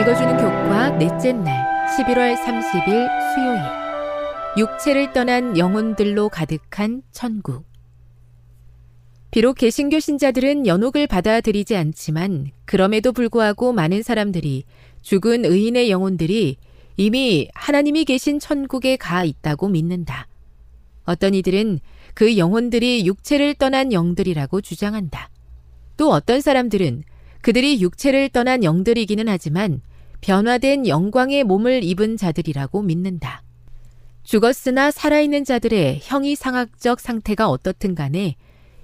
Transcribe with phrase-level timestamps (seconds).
[0.00, 3.60] 읽어주는 교과 넷째 날 11월 30일 수요일
[4.56, 7.66] 육체를 떠난 영혼들로 가득한 천국
[9.30, 14.64] 비록 개신교 신자들은 연옥을 받아들이지 않지만 그럼에도 불구하고 많은 사람들이
[15.02, 16.56] 죽은 의인의 영혼들이
[16.96, 20.28] 이미 하나님이 계신 천국에 가 있다고 믿는다.
[21.04, 21.78] 어떤 이들은
[22.14, 25.28] 그 영혼들이 육체를 떠난 영들이라고 주장한다.
[25.98, 27.02] 또 어떤 사람들은
[27.42, 29.82] 그들이 육체를 떠난 영들이기는 하지만
[30.20, 33.42] 변화된 영광의 몸을 입은 자들이라고 믿는다.
[34.22, 38.36] 죽었으나 살아있는 자들의 형이상학적 상태가 어떻든 간에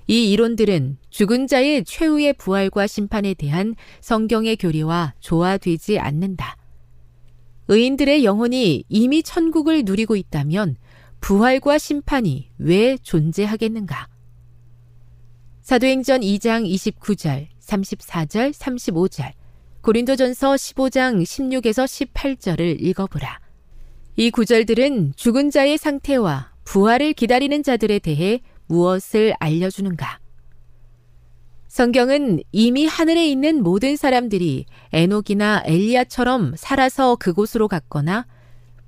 [0.09, 6.57] 이 이론들은 죽은 자의 최후의 부활과 심판에 대한 성경의 교리와 조화되지 않는다.
[7.69, 10.77] 의인들의 영혼이 이미 천국을 누리고 있다면
[11.21, 14.09] 부활과 심판이 왜 존재하겠는가?
[15.63, 19.33] 사도행전 2장 29절, 34절, 35절,
[19.87, 23.39] 고린도전서 15장 16에서 18절을 읽어보라.
[24.17, 30.19] 이 구절들은 죽은 자의 상태와 부활을 기다리는 자들에 대해 무엇을 알려주는가?
[31.69, 38.27] 성경은 이미 하늘에 있는 모든 사람들이 에녹이나 엘리야처럼 살아서 그곳으로 갔거나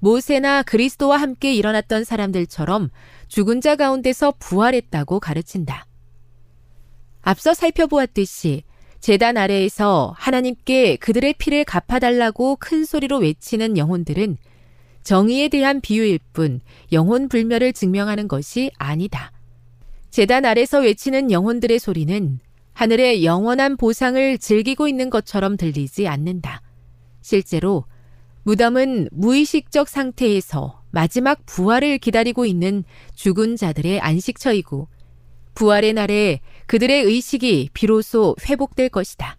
[0.00, 2.90] 모세나 그리스도와 함께 일어났던 사람들처럼
[3.28, 5.86] 죽은 자 가운데서 부활했다고 가르친다.
[7.22, 8.64] 앞서 살펴보았듯이
[9.00, 14.36] 재단 아래에서 하나님께 그들의 피를 갚아달라고 큰 소리로 외치는 영혼들은
[15.02, 16.60] 정의에 대한 비유일 뿐
[16.92, 19.32] 영혼 불멸을 증명하는 것이 아니다.
[20.10, 22.40] 재단 아래서 외치는 영혼들의 소리는
[22.74, 26.62] 하늘의 영원한 보상을 즐기고 있는 것처럼 들리지 않는다.
[27.22, 27.84] 실제로
[28.42, 34.88] 무덤은 무의식적 상태에서 마지막 부활을 기다리고 있는 죽은 자들의 안식처이고
[35.54, 39.38] 부활의 날에 그들의 의식이 비로소 회복될 것이다.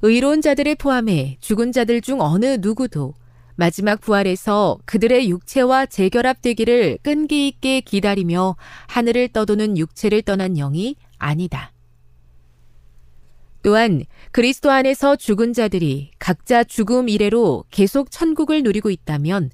[0.00, 3.14] 의로운 자들을 포함해 죽은 자들 중 어느 누구도
[3.56, 8.56] 마지막 부활에서 그들의 육체와 재결합되기를 끈기 있게 기다리며
[8.86, 11.72] 하늘을 떠도는 육체를 떠난 영이 아니다.
[13.64, 19.50] 또한 그리스도 안에서 죽은 자들이 각자 죽음 이래로 계속 천국을 누리고 있다면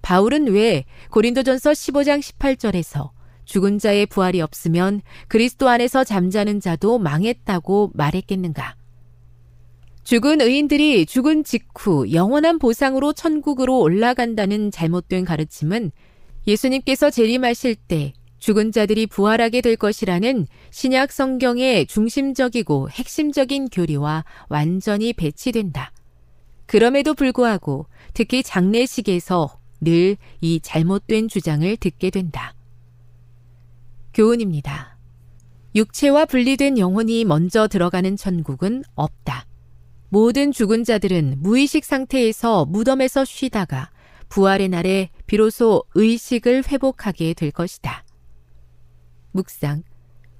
[0.00, 3.10] 바울은 왜 고린도전서 15장 18절에서
[3.52, 8.76] 죽은 자의 부활이 없으면 그리스도 안에서 잠자는 자도 망했다고 말했겠는가?
[10.04, 15.92] 죽은 의인들이 죽은 직후 영원한 보상으로 천국으로 올라간다는 잘못된 가르침은
[16.46, 25.92] 예수님께서 재림하실 때 죽은 자들이 부활하게 될 것이라는 신약 성경의 중심적이고 핵심적인 교리와 완전히 배치된다.
[26.64, 27.84] 그럼에도 불구하고
[28.14, 32.54] 특히 장례식에서 늘 이 잘못된 주장을 듣게 된다.
[34.14, 34.98] 교훈입니다.
[35.74, 39.46] 육체와 분리된 영혼이 먼저 들어가는 천국은 없다.
[40.10, 43.90] 모든 죽은 자들은 무의식 상태에서 무덤에서 쉬다가
[44.28, 48.04] 부활의 날에 비로소 의식을 회복하게 될 것이다.
[49.32, 49.82] 묵상.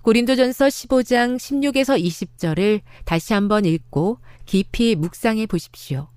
[0.02, 6.08] 고린도전서 15장 16에서 20절을 다시 한번 읽고 깊이 묵상해 보십시오.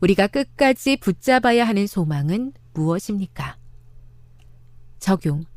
[0.00, 3.58] 우리가 끝까지 붙잡아야 하는 소망은 무엇입니까?
[4.98, 5.51] 적용.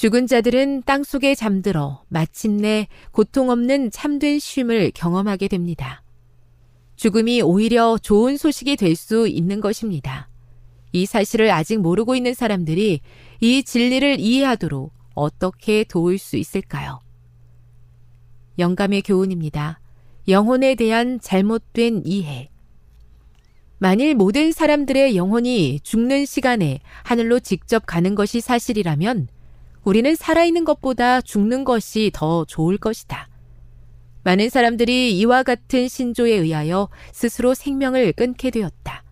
[0.00, 6.02] 죽은 자들은 땅 속에 잠들어 마침내 고통 없는 참된 쉼을 경험하게 됩니다.
[6.96, 10.30] 죽음이 오히려 좋은 소식이 될 수 있는 것입니다.
[10.92, 13.02] 이 사실을 아직 모르고 있는 사람들이
[13.42, 17.00] 이 진리를 이해하도록 어떻게 도울 수 있을까요?
[18.58, 19.80] 영감의 교훈입니다.
[20.28, 22.48] 영혼에 대한 잘못된 이해.
[23.76, 29.28] 만일 모든 사람들의 영혼이 죽는 시간에 하늘로 직접 가는 것이 사실이라면
[29.84, 33.28] 우리는 살아있는 것보다 죽는 것이 더 좋을 것이다.
[34.22, 39.04] 많은 사람들이 이와 같은 신조에 의하여 스스로 생명을 끊게 되었다.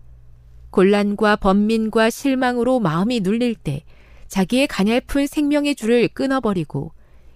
[0.70, 3.84] 곤란과 번민과 실망으로 마음이 눌릴 때
[4.28, 6.92] 자기의 가냘픈 생명의 줄을 끊어버리고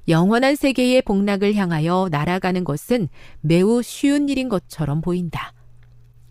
[0.09, 3.09] 영원한 세계의 복락을 향하여 날아가는 것은
[3.41, 5.55] 매우 쉬운 일인 것처럼 보인다.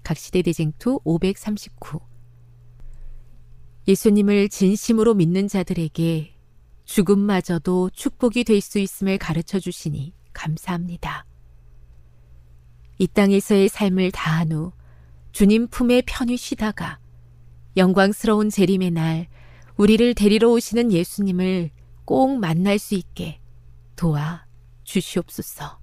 [0.04, 2.00] 각시대 대쟁투 539
[3.88, 6.31] 예수님을 진심으로 믿는 자들에게
[6.92, 11.26] 죽음마저도 축복이 될 수 있음을 가르쳐 주시니 감사합니다.
[12.98, 14.74] 이 땅에서의 삶을 다한 후
[15.32, 17.00] 주님 품에 편히 쉬다가
[17.78, 19.28] 영광스러운 재림의 날
[19.78, 21.72] 우리를 데리러 오시는 예수님을
[22.04, 23.40] 꼭 만날 수 있게
[23.96, 24.46] 도와
[24.84, 25.80] 주시옵소서.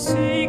[0.00, 0.39] see.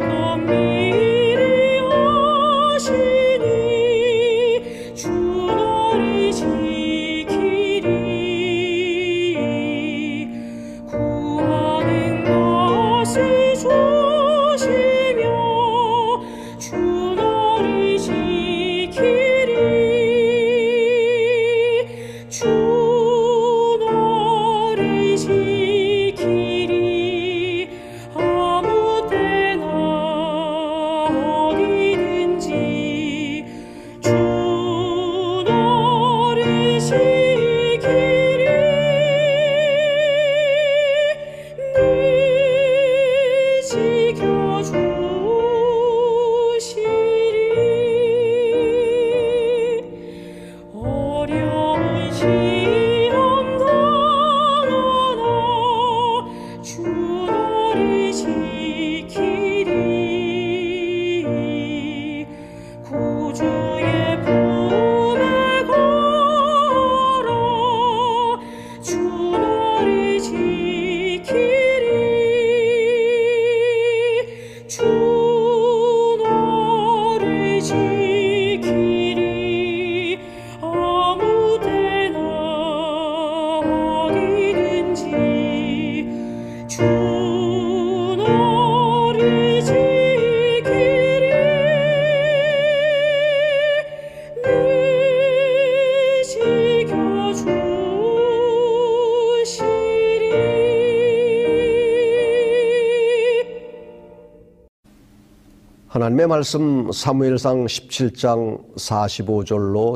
[106.42, 109.94] 말씀 사무엘상 17장 45절로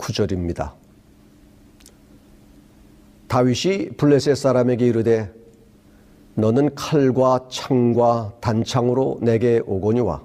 [0.00, 0.72] 49절입니다.
[3.28, 5.30] 다윗이 블레셋 사람에게 이르되
[6.32, 10.22] 너는 칼과 창과 단창으로 내게 오거니와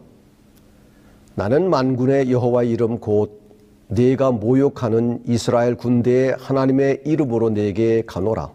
[1.33, 3.41] 나는 만군의 여호와 이름 곧
[3.89, 8.51] 네가 모욕하는 이스라엘 군대의 하나님의 이름으로 내게 가노라.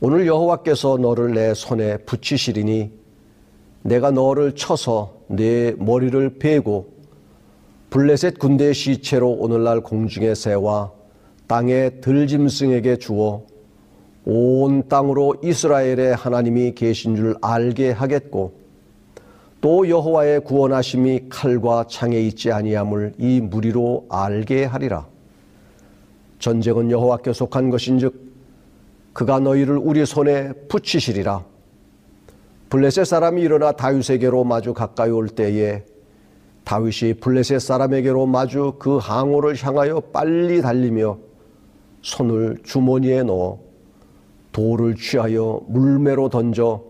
[0.00, 2.92] 오늘 여호와께서 너를 내 손에 붙이시리니
[3.82, 6.92] 내가 너를 쳐서 내 머리를 베고
[7.90, 10.92] 블레셋 군대의 시체로 오늘날 공중의 새와
[11.46, 13.42] 땅의 들짐승에게 주어
[14.24, 18.64] 온 땅으로 이스라엘의 하나님이 계신 줄 알게 하겠고
[19.60, 25.06] 또 여호와의 구원하심이 칼과 창에 있지 아니함을 이 무리로 알게 하리라.
[26.38, 28.34] 전쟁은 여호와께 속한 것인즉
[29.14, 31.44] 그가 너희를 우리 손에 붙이시리라.
[32.74, 35.84] 블레셋 사람이 일어나 다윗에게로 마주 가까이 올 때에
[36.64, 41.16] 다윗이 블레셋 사람에게로 마주 그 항우를 향하여 빨리 달리며
[42.02, 43.60] 손을 주머니에 넣어
[44.50, 46.82] 돌을 취하여 물매로 던져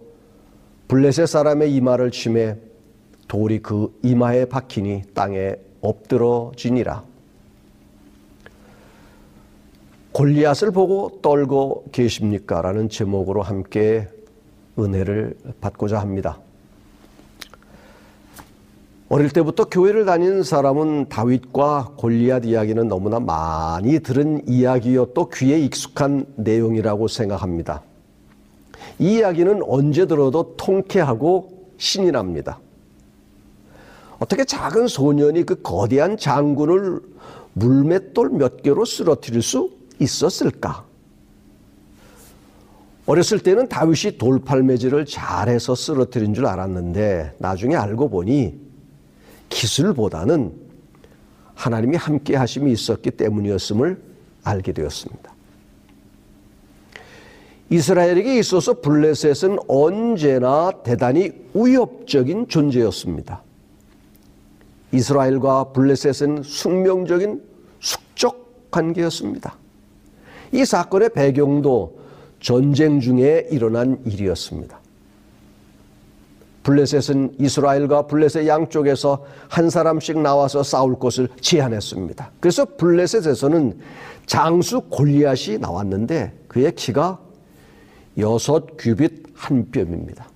[0.88, 2.56] 블레셋 사람의 이마를 치매
[3.28, 7.04] 돌이 그 이마에 박히니 땅에 엎드러지니라.
[10.12, 12.62] 골리앗을 보고 떨고 계십니까?
[12.62, 14.08] 라는 제목으로 함께
[14.78, 16.38] 은혜를 받고자 합니다.
[19.08, 27.06] 어릴 때부터 교회를 다닌 사람은 다윗과 골리앗 이야기는 너무나 많이 들은 이야기였또 귀에 익숙한 내용이라고
[27.06, 27.82] 생각합니다.
[28.98, 32.58] 이 이야기는 언제 들어도 통쾌하고 신이 납니다.
[34.18, 37.00] 어떻게 작은 소년이 그 거대한 장군을
[37.52, 40.84] 물맷돌 몇 개로 쓰러뜨릴 수 있었을까?
[43.06, 48.58] 어렸을 때는 다윗이 돌팔매질을 잘해서 쓰러뜨린 줄 알았는데 나중에 알고 보니
[49.50, 50.52] 기술보다는
[51.54, 54.00] 하나님이 함께 하심이 있었기 때문이었음을
[54.42, 55.34] 알게 되었습니다.
[57.70, 63.42] 이스라엘에게 있어서 블레셋은 언제나 대단히 위협적인 존재였습니다.
[64.92, 67.42] 이스라엘과 블레셋은 숙명적인
[67.80, 69.56] 숙적 관계였습니다.
[70.52, 72.03] 이 사건의 배경도
[72.44, 74.78] 전쟁 중에 일어난 일이었습니다.
[76.62, 82.32] 블레셋은 이스라엘과 블레셋 양쪽에서 한 사람씩 나와서 싸울 것을 제안했습니다.
[82.40, 83.78] 그래서 블레셋에서는
[84.26, 87.18] 장수 골리앗이 나왔는데 그의 키가
[88.18, 90.28] 여섯 규빗 한 뼘입니다.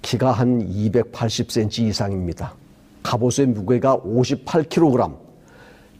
[0.00, 2.54] 키가 한 280cm 이상입니다.
[3.02, 5.14] 갑옷의 무게가 58kg,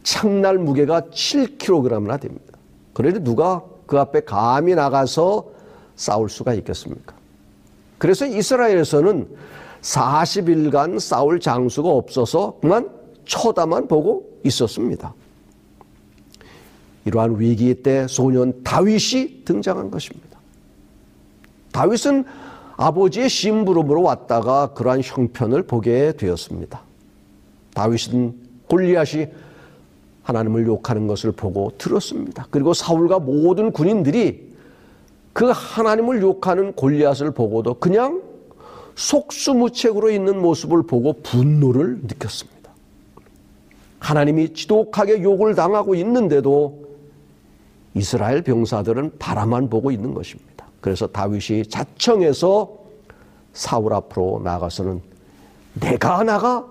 [0.01, 2.57] 창날 무게가 7kg나 됩니다.
[2.93, 3.61] 그러니 누가
[3.93, 5.51] 그 앞에 감히 나가서
[5.95, 7.13] 싸울 수가 있겠습니까?
[7.99, 9.27] 그래서 이스라엘에서는
[9.81, 12.89] 40일간 싸울 장수가 없어서 그만
[13.25, 15.13] 쳐다만 보고 있었습니다.
[17.05, 20.39] 이러한 위기 때 소년 다윗이 등장한 것입니다.
[21.71, 22.25] 다윗은
[22.75, 26.81] 아버지의 심부름으로 왔다가 그러한 형편을 보게 되었습니다.
[27.75, 28.39] 다윗은
[28.71, 29.27] 골리앗이
[30.23, 32.47] 하나님을 욕하는 것을 보고 들었습니다.
[32.49, 34.53] 그리고 사울과 모든 군인들이
[35.33, 38.21] 그 하나님을 욕하는 골리앗을 보고도 그냥
[38.95, 42.53] 속수무책으로 있는 모습을 보고 분노를 느꼈습니다.
[43.99, 46.83] 하나님이 지독하게 욕을 당하고 있는데도
[47.95, 50.67] 이스라엘 병사들은 바라만 보고 있는 것입니다.
[50.81, 52.77] 그래서 다윗이 자청해서
[53.53, 55.01] 사울 앞으로 나가서는
[55.79, 56.65] 내가 나가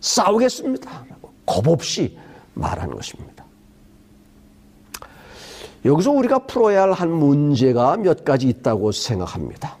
[0.00, 1.04] 싸우겠습니다.
[1.44, 2.16] 겁 없이
[2.58, 3.44] 말하는 것입니다.
[5.84, 9.76] 여기서 우리가 풀어야 할 한 문제가 몇 가지 있다고 생각합니다.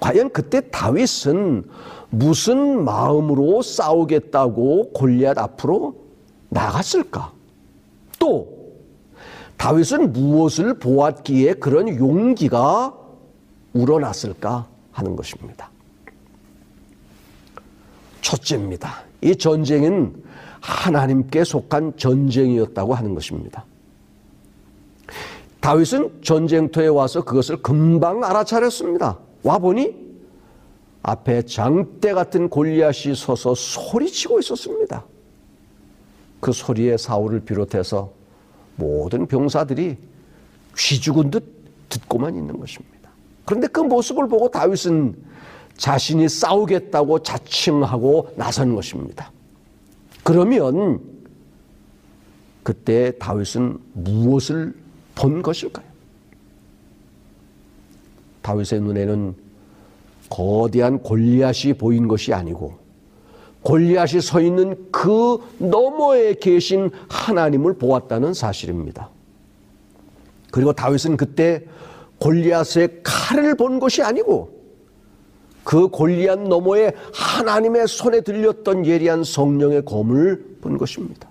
[0.00, 1.64] 과연 그때 다윗은
[2.10, 5.96] 무슨 마음으로 싸우겠다고 골리앗 앞으로
[6.48, 7.32] 나갔을까?
[8.18, 8.48] 또
[9.56, 12.94] 다윗은 무엇을 보았기에 그런 용기가
[13.72, 15.70] 우러났을까 하는 것입니다.
[18.20, 19.04] 첫째입니다.
[19.20, 20.22] 이 전쟁은
[20.64, 23.66] 하나님께 속한 전쟁이었다고 하는 것입니다.
[25.60, 29.18] 다윗은 전쟁터에 와서 그것을 금방 알아차렸습니다.
[29.42, 29.94] 와보니
[31.02, 35.04] 앞에 장대 같은 골리앗이 서서 소리치고 있었습니다.
[36.40, 38.10] 그 소리에 사울을 비롯해서
[38.76, 39.98] 모든 병사들이
[40.76, 41.44] 쥐 죽은 듯
[41.90, 43.10] 듣고만 있는 것입니다.
[43.44, 45.14] 그런데 그 모습을 보고 다윗은
[45.76, 49.30] 자신이 싸우겠다고 자칭하고 나선 것입니다.
[50.24, 51.00] 그러면
[52.62, 54.74] 그때 다윗은 무엇을
[55.14, 55.86] 본 것일까요?
[58.42, 59.34] 다윗의 눈에는
[60.30, 62.74] 거대한 골리앗이 보인 것이 아니고
[63.62, 69.10] 골리앗이 서 있는 그 너머에 계신 하나님을 보았다는 사실입니다.
[70.50, 71.64] 그리고 다윗은 그때
[72.18, 74.53] 골리앗의 칼을 본 것이 아니고
[75.64, 81.28] 그 골리앗 너머에 하나님의 손에 들렸던 예리한 성령의 검을 본 것입니다.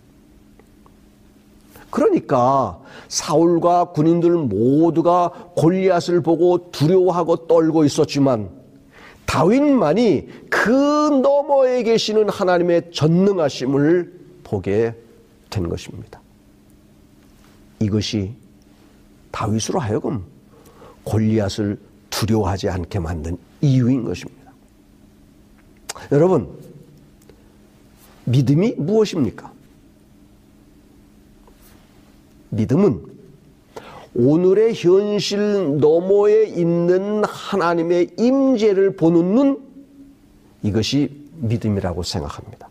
[1.89, 8.49] 그러니까 사울과 군인들 모두가 골리앗을 보고 두려워하고 떨고 있었지만
[9.27, 10.69] 다윗만이 그
[11.21, 14.95] 너머에 계시는 하나님의 전능하심을 보게
[15.51, 16.19] 된 것입니다.
[17.79, 18.33] 이것이
[19.31, 20.23] 다윗으로 하여금
[21.03, 21.77] 골리앗을
[22.23, 24.53] 두려워하지 않게 만든 이유인 것입니다.
[26.11, 26.47] 여러분,
[28.25, 29.51] 믿음이 무엇입니까?
[32.49, 33.03] 믿음은
[34.15, 39.63] 오늘의 현실 너머에 있는 하나님의 임재를 보는 눈
[40.61, 42.69] 이것이 믿음이라고 생각합니다.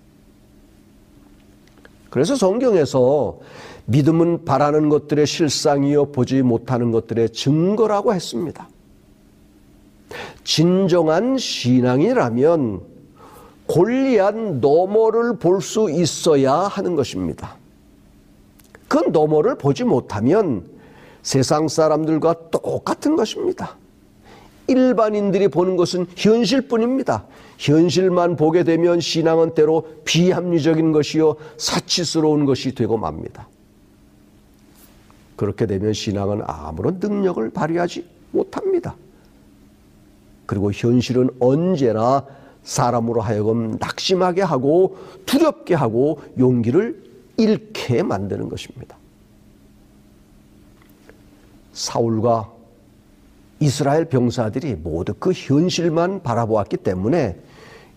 [2.10, 3.40] 그래서 성경에서
[3.86, 8.68] 믿음은 바라는 것들의 실상이요 보지 못하는 것들의 증거라고 했습니다.
[10.44, 12.80] 진정한 신앙이라면
[13.66, 17.56] 골리앗 너머를 볼 수 있어야 하는 것입니다.
[18.88, 20.66] 그 너머를 보지 못하면
[21.22, 23.76] 세상 사람들과 똑같은 것입니다.
[24.66, 27.24] 일반인들이 보는 것은 현실뿐입니다.
[27.58, 33.48] 현실만 보게 되면 신앙은 때로 비합리적인 것이요 사치스러운 것이 되고 맙니다.
[35.36, 38.96] 그렇게 되면 신앙은 아무런 능력을 발휘하지 못합니다.
[40.46, 42.26] 그리고 현실은 언제나
[42.62, 47.02] 사람으로 하여금 낙심하게 하고 두렵게 하고 용기를
[47.36, 48.96] 잃게 만드는 것입니다.
[51.72, 52.50] 사울과
[53.60, 57.38] 이스라엘 병사들이 모두 그 현실만 바라보았기 때문에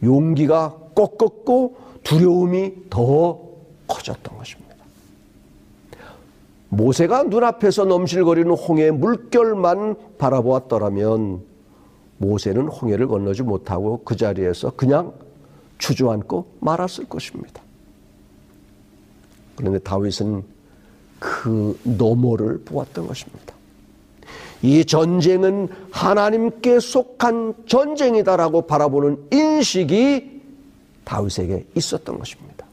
[0.03, 3.39] 용기가 꺾었고 두려움이 더
[3.87, 4.75] 커졌던 것입니다.
[6.69, 11.41] 모세가 눈앞에서 넘실거리는 홍해 물결만 바라보았더라면
[12.17, 15.13] 모세는 홍해를 건너지 못하고 그 자리에서 그냥
[15.77, 17.61] 주저앉고 말았을 것입니다.
[19.55, 20.43] 그런데 다윗은
[21.19, 23.55] 그 너머를 보았던 것입니다.
[24.61, 30.41] 이 전쟁은 하나님께 속한 전쟁이다라고 바라보는 인식이
[31.03, 32.65] 다윗에게 있었던 것입니다.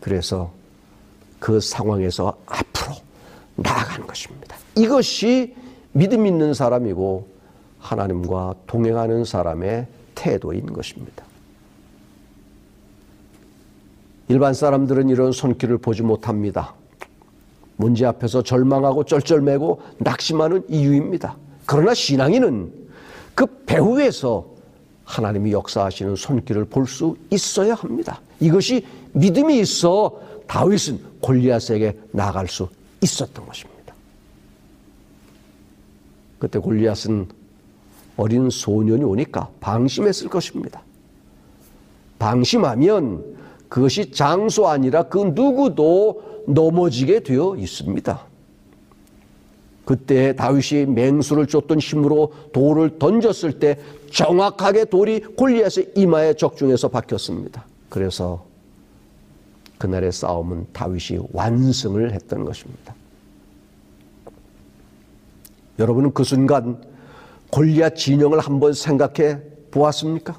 [0.00, 0.52] 그래서
[1.38, 2.96] 그 상황에서 앞으로
[3.56, 4.56] 나아가는 것입니다.
[4.76, 5.54] 이것이
[5.98, 7.26] 믿음 있는 사람이고
[7.80, 11.24] 하나님과 동행하는 사람의 태도인 것입니다.
[14.28, 16.74] 일반 사람들은 이런 손길을 보지 못합니다.
[17.76, 21.36] 문제 앞에서 절망하고 쩔쩔매고 낙심하는 이유입니다.
[21.66, 22.72] 그러나 신앙인은
[23.34, 24.46] 그 배후에서
[25.04, 28.20] 하나님이 역사하시는 손길을 볼 수 있어야 합니다.
[28.38, 32.68] 이것이 믿음이 있어 다윗은 골리앗에게 나갈 수
[33.02, 33.77] 있었던 것입니다.
[36.38, 37.26] 그때 골리앗은
[38.16, 40.82] 어린 소년이 오니까 방심했을 것입니다.
[42.18, 43.36] 방심하면
[43.68, 48.26] 그것이 장소 아니라 그 누구도 넘어지게 되어 있습니다.
[49.84, 53.78] 그때 다윗이 맹수를 쫓던 힘으로 돌을 던졌을 때
[54.10, 57.64] 정확하게 돌이 골리앗의 이마에 적중해서 박혔습니다.
[57.88, 58.44] 그래서
[59.78, 62.94] 그날의 싸움은 다윗이 완승을 했던 것입니다.
[65.78, 66.82] 여러분은 그 순간
[67.50, 70.38] 골리앗 진영을 한번 생각해 보았습니까?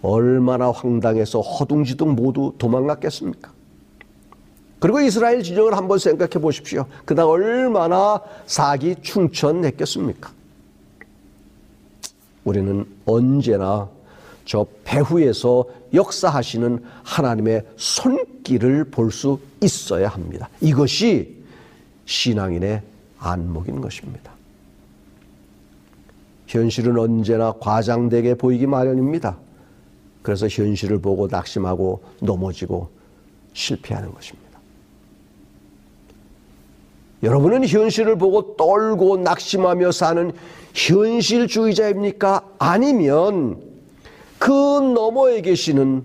[0.00, 3.52] 얼마나 황당해서 허둥지둥 모두 도망갔겠습니까?
[4.78, 6.86] 그리고 이스라엘 진영을 한번 생각해 보십시오.
[7.04, 10.30] 그당 얼마나 사기 충천했겠습니까?
[12.44, 13.88] 우리는 언제나
[14.44, 20.48] 저 배후에서 역사하시는 하나님의 손길을 볼 수 있어야 합니다.
[20.60, 21.36] 이것이
[22.06, 22.82] 신앙인의
[23.18, 24.32] 안목인 것입니다.
[26.46, 29.36] 현실은 언제나 과장되게 보이기 마련입니다.
[30.22, 32.90] 그래서 현실을 보고 낙심하고 넘어지고
[33.52, 34.48] 실패하는 것입니다.
[37.22, 40.32] 여러분은 현실을 보고 떨고 낙심하며 사는
[40.74, 42.44] 현실주의자입니까?
[42.58, 43.60] 아니면
[44.38, 46.04] 그 너머에 계시는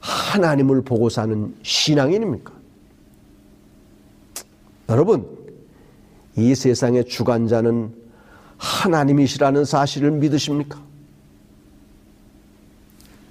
[0.00, 2.52] 하나님을 보고 사는 신앙인입니까?
[4.90, 5.39] 여러분,
[6.40, 7.94] 이 세상의 주관자는
[8.56, 10.82] 하나님이시라는 사실을 믿으십니까?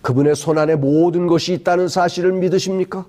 [0.02, 3.06] 그분의 손안에 모든 것이 있다는 사실을 믿으십니까?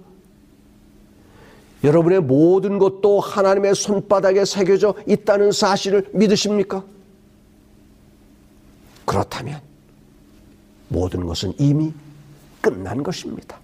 [1.85, 6.85] 여러분의 모든 것도 하나님의 손바닥에 새겨져 있다는 사실을 믿으십니까?
[9.07, 9.61] 그렇다면
[10.89, 11.93] 모든 것은 이미
[12.61, 13.59] 끝난 것입니다.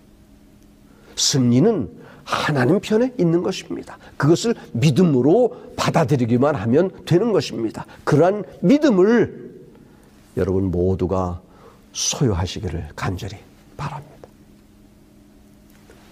[1.16, 1.90] 승리는
[2.26, 3.98] 하나님 편에 있는 것입니다.
[4.16, 7.86] 그것을 믿음으로 받아들이기만 하면 되는 것입니다.
[8.02, 9.54] 그러한 믿음을
[10.36, 11.40] 여러분 모두가
[11.92, 13.36] 소유하시기를 간절히
[13.76, 14.28] 바랍니다.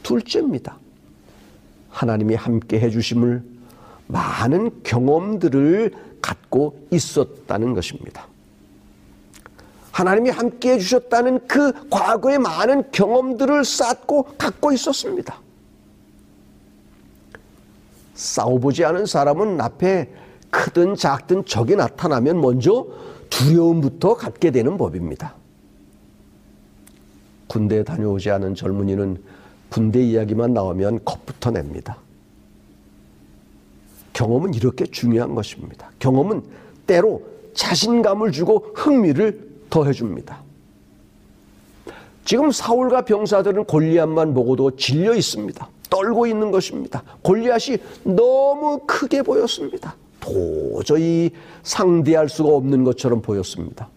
[0.05, 0.79] 둘째입니다.
[1.91, 3.43] 하나님이 함께 해주심을
[4.07, 5.91] 많은 경험들을
[6.23, 8.29] 갖고 있었다는 것입니다.
[9.91, 15.44] 하나님이 함께 해주셨다는 그 과거의 많은 경험들을 쌓고 갖고 있었습니다.
[18.15, 20.11] 싸워보지 않은 사람은 앞에
[20.51, 22.87] 크든 작든 적이 나타나면 먼저
[23.29, 25.35] 두려움부터 갖게 되는 법입니다.
[27.49, 29.23] 군대 다녀오지 않은 젊은이는
[29.69, 31.99] 군대 이야기만 나오면 겁부터 냅니다.
[34.13, 35.91] 경험은 이렇게 중요한 것입니다.
[35.99, 36.43] 경험은
[36.87, 37.23] 때로
[37.55, 40.43] 자신감을 주고 흥미를 더해줍니다.
[42.25, 45.69] 지금 사울과 병사들은 골리앗만 보고도 질려 있습니다.
[45.91, 47.03] 떨고 있는 것입니다.
[47.23, 49.97] 골리앗이 너무 크게 보였습니다.
[50.21, 51.31] 도저히
[51.63, 53.89] 상대할 수가 없는 것처럼 보였습니다.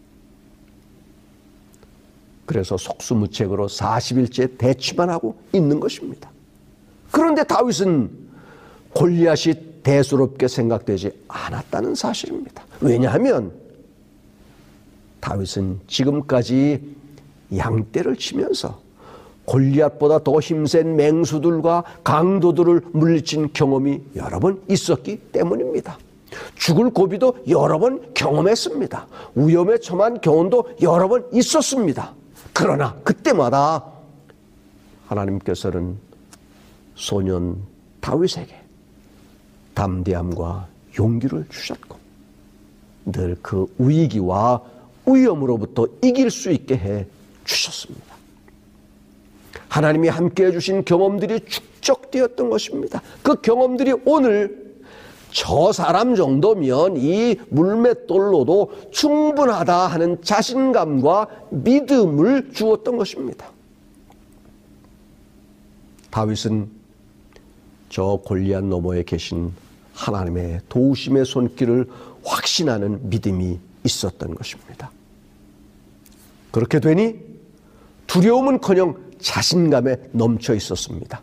[2.46, 6.32] 그래서 속수무책으로 40일째 대치만 하고 있는 것입니다.
[7.12, 8.10] 그런데 다윗은
[8.94, 12.66] 골리앗이 대수롭게 생각되지 않았다는 사실입니다.
[12.82, 13.52] 왜냐하면
[15.20, 16.96] 다윗은 지금까지
[17.56, 18.82] 양떼를 치면서
[19.48, 25.98] 골리앗보다 더 힘센 맹수들과 강도들을 물리친 경험이 여러 번 있었기 때문입니다.
[26.56, 29.08] 죽을 고비도 여러 번 경험했습니다.
[29.36, 32.14] 위험에 처한 경험도 여러 번 있었습니다.
[32.54, 33.86] 그러나 그때마다
[35.08, 35.98] 하나님께서는
[36.96, 37.58] 소년
[38.02, 38.54] 다윗에게
[39.74, 40.68] 담대함과
[41.00, 41.98] 용기를 주셨고
[43.06, 44.62] 늘 그 위기와
[45.06, 47.06] 위험으로부터 이길 수 있게 해
[47.46, 48.07] 주셨습니다.
[49.70, 53.02] 하나님이 함께 해주신 경험들이 축적되었던 것입니다.
[53.22, 54.68] 그 경험들이 오늘
[55.32, 63.52] 저 사람 정도면 이 물맷돌로도 충분하다 하는 자신감과 믿음을 주었던 것입니다.
[66.10, 66.70] 다윗은
[67.90, 69.54] 저 골리앗 너머에 계신
[69.94, 71.88] 하나님의 도우심의 손길을
[72.24, 74.92] 확신하는 믿음이 있었던 것입니다.
[76.52, 77.16] 그렇게 되니
[78.08, 81.22] 두려움은커녕 자신감에 넘쳐 있었습니다.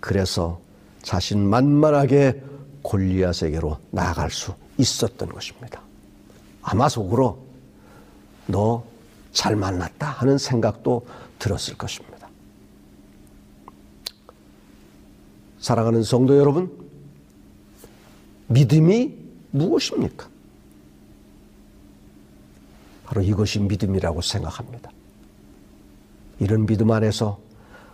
[0.00, 0.60] 그래서
[1.02, 2.42] 자신 만만하게
[2.82, 5.80] 골리앗에게로 나아갈 수 있었던 것입니다.
[6.62, 7.38] 아마 속으로
[8.46, 8.96] 너
[9.36, 11.06] 잘 만났다 하는 생각도
[11.38, 12.26] 들었을 것입니다.
[15.60, 16.72] 사랑하는 성도 여러분,
[18.46, 19.14] 믿음이
[19.50, 20.26] 무엇입니까?
[23.04, 24.90] 바로 이것이 믿음이라고 생각합니다.
[26.38, 27.38] 이런 믿음 안에서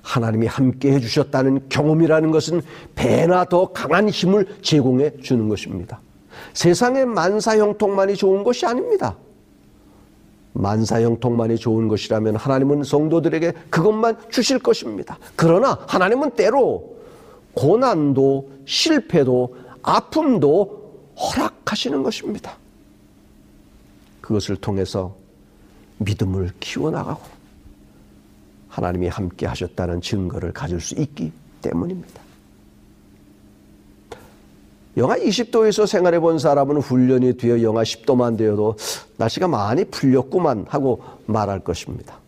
[0.02, 2.60] 하나님이 함께 해주셨다는 경험이라는 것은
[2.94, 6.00] 배나 더 강한 힘을 제공해 주는 것입니다.
[6.54, 9.16] 세상의 만사 형통만이 좋은 것이 아닙니다.
[10.54, 15.18] 만사 형통만이 좋은 것이라면 하나님은 성도들에게 그것만 주실 것입니다.
[15.36, 16.96] 그러나 하나님은 때로
[17.54, 20.82] 고난도 실패도 아픔도
[21.16, 22.56] 허락하시는 것입니다.
[24.20, 25.14] 그것을 통해서
[25.98, 27.41] 믿음을 키워나가고
[28.72, 31.30] 하나님이 함께 하셨다는 증거를 가질 수 있기
[31.60, 32.22] 때문입니다.
[34.96, 38.76] 영하 20도에서 생활해 본 사람은 훈련이 되어 영하 10도만 되어도
[39.18, 42.18] 날씨가 많이 풀렸구만 하고 말할 것입니다.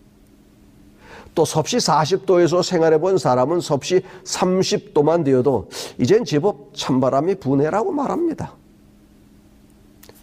[1.35, 8.53] 또 섭씨 40도에서 생활해 본 사람은 섭씨 30도만 되어도 이젠 제법 찬바람이 부네라고 말합니다.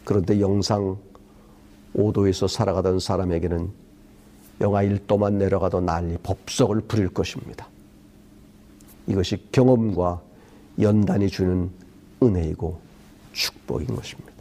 [0.05, 0.97] 그런데 영상
[1.95, 3.80] 5도에서 살아가던 사람에게는
[4.61, 7.67] 영하 1도만 내려가도 난리 법석을 부릴 것입니다.
[9.07, 10.21] 이것이 경험과
[10.79, 11.69] 연단이 주는
[12.21, 12.79] 은혜이고
[13.33, 14.31] 축복인 것입니다.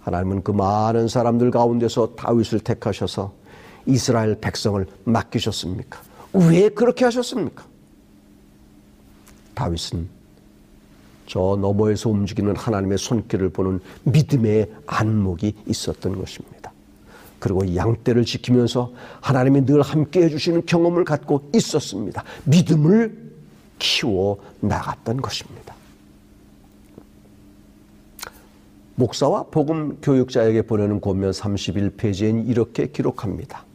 [0.00, 3.32] 하나님은 그 많은 사람들 가운데서 다윗을 택하셔서
[3.86, 6.00] 이스라엘 백성을 맡기셨습니까?
[6.34, 7.64] 왜 그렇게 하셨습니까?
[9.54, 10.08] 다윗은
[11.26, 16.53] 저 너머에서 움직이는 하나님의 손길을 보는 믿음의 안목이 있었던 것입니다.
[17.44, 22.24] 그리고 양떼를 지키면서 하나님이 늘 함께 해주시는 경험을 갖고 있었습니다.
[22.44, 23.34] 믿음을
[23.78, 25.74] 키워 나갔던 것입니다.
[28.94, 33.66] 목사와 복음 교육자에게 보내는 권면 31페이지엔 이렇게 기록합니다.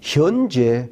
[0.00, 0.88] 현재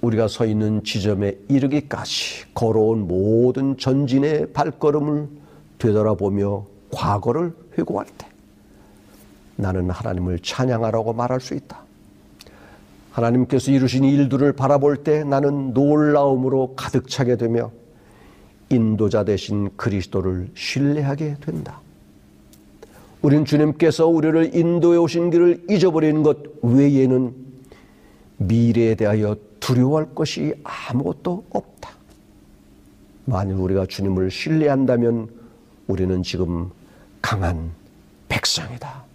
[0.00, 5.28] 우리가 서 있는 지점에 이르기까지 걸어온 모든 전진의 발걸음을
[5.76, 8.25] 되돌아보며 과거를 회고할 때
[9.56, 11.84] 나는 하나님을 찬양하라고 말할 수 있다.
[13.12, 17.70] 하나님께서 이루신 일들을 바라볼 때 나는 놀라움으로 가득 차게 되며
[18.68, 21.80] 인도자 대신 그리스도를 신뢰하게 된다.
[23.22, 27.34] 우린 주님께서 우리를 인도해 오신 길을 잊어버리는 것 외에는
[28.36, 31.90] 미래에 대하여 두려워할 것이 아무것도 없다.
[33.24, 35.28] 만일 우리가 주님을 신뢰한다면
[35.86, 36.70] 우리는 지금
[37.22, 37.70] 강한
[38.28, 39.05] 백성이다.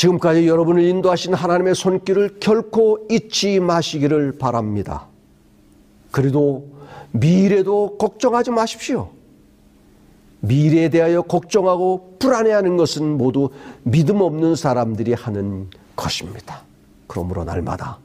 [0.00, 5.06] 지금까지 여러분을 인도하신 하나님의 손길을 결코 잊지 마시기를 바랍니다.
[6.10, 6.70] 그래도
[7.10, 9.10] 미래도 걱정하지 마십시오.
[10.40, 13.50] 미래에 대하여 걱정하고 불안해하는 것은 모두
[13.82, 16.62] 믿음 없는 사람들이 하는 것입니다.
[17.06, 17.98] 그러므로 날마다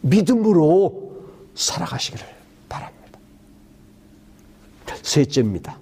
[0.00, 1.12] 믿음으로
[1.54, 2.26] 살아가시기를
[2.68, 3.20] 바랍니다.
[5.02, 5.78] 셋째입니다.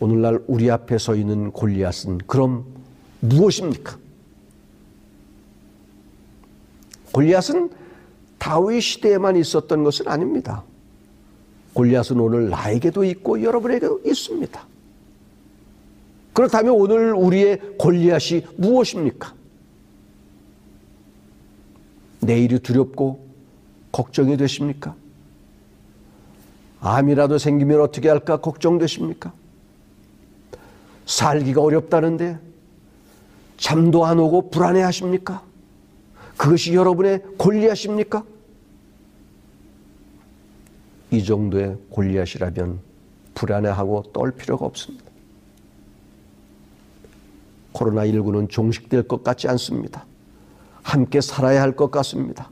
[0.00, 2.73] 오늘날 우리 앞에 서 있는 골리앗은 그럼
[3.28, 3.98] 무엇입니까?
[7.12, 7.70] 골리앗은
[8.38, 10.64] 다윗 시대에만 있었던 것은 아닙니다.
[11.74, 14.66] 골리앗은 오늘 나에게도 있고 여러분에게도 있습니다.
[16.32, 19.34] 그렇다면 오늘 우리의 골리앗이 무엇입니까?
[22.20, 23.24] 내일이 두렵고
[23.92, 24.96] 걱정이 되십니까?
[26.80, 29.32] 암이라도 생기면 어떻게 할까 걱정되십니까?
[31.06, 32.38] 살기가 어렵다는데
[33.56, 35.42] 잠도 안 오고 불안해 하십니까?
[36.36, 38.24] 그것이 여러분의 골리앗입니까?
[41.10, 42.80] 이 정도의 골리앗이라면
[43.34, 45.04] 불안해하고 떨 필요가 없습니다.
[47.72, 50.04] 코로나19는 종식될 것 같지 않습니다.
[50.82, 52.50] 함께 살아야 할 것 같습니다.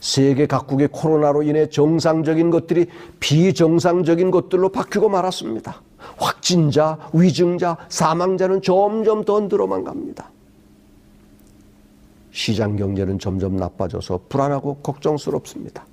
[0.00, 2.86] 세계 각국의 코로나로 인해 정상적인 것들이
[3.20, 5.82] 비정상적인 것들로 바뀌고 말았습니다.
[6.18, 10.30] 확진자, 위증자, 사망자는 점점 더 늘어만 갑니다.
[12.32, 15.84] 시장 경제는 점점 나빠져서 불안하고 걱정스럽습니다.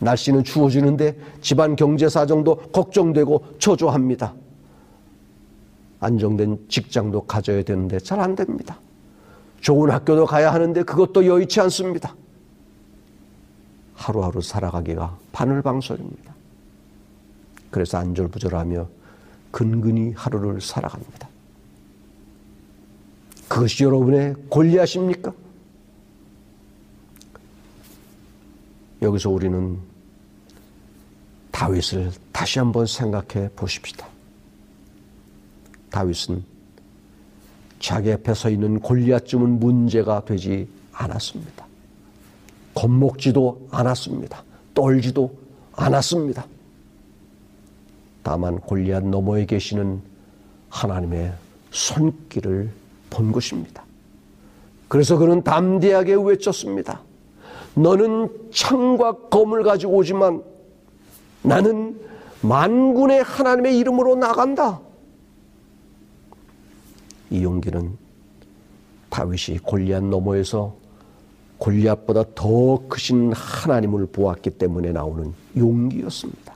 [0.00, 4.34] 날씨는 추워지는데 집안 경제 사정도 걱정되고 초조합니다.
[6.00, 8.78] 안정된 직장도 가져야 되는데 잘 안 됩니다.
[9.60, 12.16] 좋은 학교도 가야 하는데 그것도 여의치 않습니다.
[13.94, 16.34] 하루하루 살아가기가 바늘방설입니다.
[17.70, 18.88] 그래서 안절부절하며
[19.52, 21.28] 근근히 하루를 살아갑니다.
[23.48, 25.32] 그것이 여러분의 권리하십니까?
[29.02, 29.78] 여기서 우리는
[31.50, 34.08] 다윗을 다시 한번 생각해 보십시다.
[35.90, 36.42] 다윗은
[37.78, 41.66] 자기 앞에 서 있는 골리앗쯤은 문제가 되지 않았습니다.
[42.74, 44.42] 겁먹지도 않았습니다.
[44.72, 45.36] 떨지도
[45.72, 46.46] 않았습니다.
[48.22, 50.00] 다만 골리앗 너머에 계시는
[50.68, 51.32] 하나님의
[51.70, 52.70] 손길을
[53.10, 53.84] 본 것입니다.
[54.88, 57.00] 그래서 그는 담대하게 외쳤습니다.
[57.74, 60.42] 너는 창과 검을 가지고 오지만
[61.42, 61.98] 나는
[62.42, 64.80] 만군의 하나님의 이름으로 나간다.
[67.30, 67.96] 이 용기는
[69.08, 70.74] 다윗이 골리앗 너머에서
[71.58, 76.51] 골리앗보다 더 크신 하나님을 보았기 때문에 나오는 용기였습니다.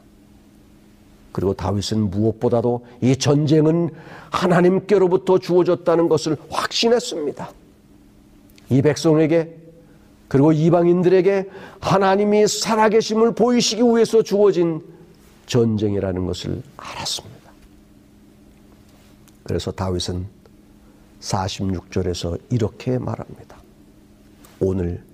[1.37, 3.91] 그리고 다윗은 무엇보다도 이 전쟁은
[4.31, 7.51] 하나님께로부터 주어졌다는 것을 확신했습니다.
[8.71, 9.55] 이 백성에게
[10.29, 14.83] 그리고 이방인들에게 하나님이 살아계심을 보이시기 위해서 주어진
[15.45, 17.51] 전쟁이라는 것을 알았습니다.
[19.45, 20.25] 그래서 다윗은
[21.21, 23.59] 46절에서 이렇게 말합니다.
[24.59, 25.05] 오늘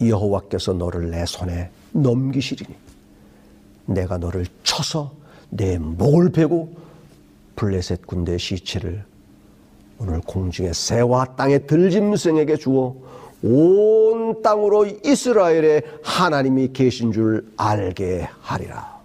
[0.00, 2.87] 여호와께서 너를 내 손에 넘기시리니
[3.88, 5.12] 내가 너를 쳐서
[5.50, 6.76] 내 목을 베고
[7.56, 9.04] 블레셋 군대 시체를
[9.98, 12.94] 오늘 공중의 새와 땅의 들짐승에게 주어
[13.42, 18.98] 온 땅으로 이스라엘의 하나님이 계신 줄 알게 하리라.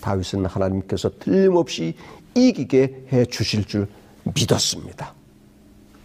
[0.00, 1.94] 다윗은 하나님께서 틀림없이
[2.34, 3.88] 이기게 해 주실 줄
[4.22, 5.12] 믿었습니다.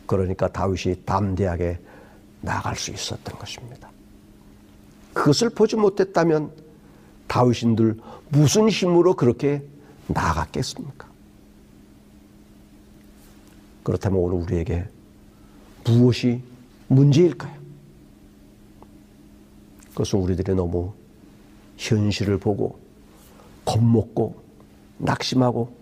[0.08, 1.77] 그러니까 다윗이 담대하게
[2.41, 3.83] 나갈 수 있었던 것입니다.
[5.13, 6.52] 그것을 보지 못했다면
[7.28, 7.99] 다윗인들
[8.30, 9.63] 무슨 힘으로 그렇게
[10.08, 11.08] 나갔겠습니까?
[13.84, 14.88] 그렇다면 오늘 우리에게
[15.84, 16.41] 무엇이
[16.88, 17.54] 문제일까요?
[19.89, 20.93] 그것은 우리들이 너무
[21.78, 22.80] 현실을 보고
[23.65, 24.41] 겁먹고
[24.97, 25.76] 낙심하고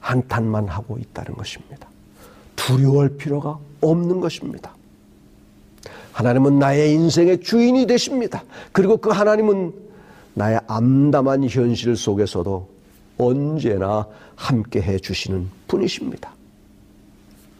[0.00, 1.88] 한탄만 하고 있다는 것입니다.
[2.54, 4.75] 두려워할 필요가 없는 것입니다.
[6.16, 8.42] 하나님은 나의 인생의 주인이 되십니다.
[8.72, 9.74] 그리고 그 하나님은
[10.32, 12.66] 나의 암담한 현실 속에서도
[13.18, 16.32] 언제나 함께 해 주시는 분이십니다.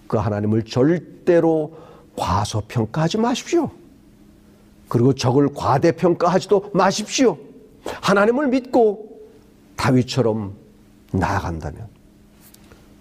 [0.07, 1.77] 그 하나님을 절대로
[2.17, 3.71] 과소평가하지 마십시오.
[4.89, 7.37] 그리고 적을 과대평가하지도 마십시오.
[7.85, 9.21] 하나님을 믿고
[9.77, 10.55] 다윗처럼
[11.13, 11.87] 나아간다면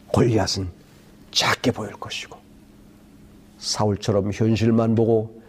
[0.08, 0.68] 골리앗은
[1.32, 2.38] 작게 보일 것이고
[3.58, 5.45] 사울처럼 현실만 보고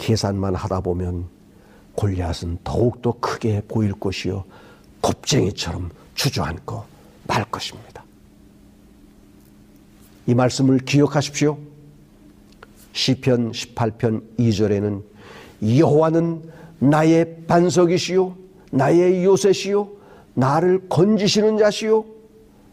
[0.00, 1.26] 계산만 하다 보면
[1.94, 4.44] 골리앗은 더욱더 크게 보일 것이요
[5.02, 6.82] 겁쟁이처럼 주저앉고
[7.26, 8.02] 말 것입니다.
[10.26, 11.58] 이 말씀을 기억하십시오.
[12.92, 15.02] 시편 18편 2절에는
[15.78, 18.36] 여호와는 나의 반석이시요
[18.72, 19.90] 나의 요새시요
[20.34, 22.04] 나를 건지시는 자시요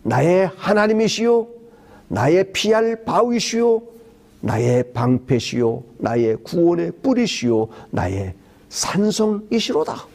[0.04, 1.48] 나의 하나님이시요
[2.08, 3.97] 나의 피할 바위시요
[4.42, 8.36] 나의 방패시요 나의 구원의 뿌리시요 나의
[8.70, 10.06] 산성이시로다.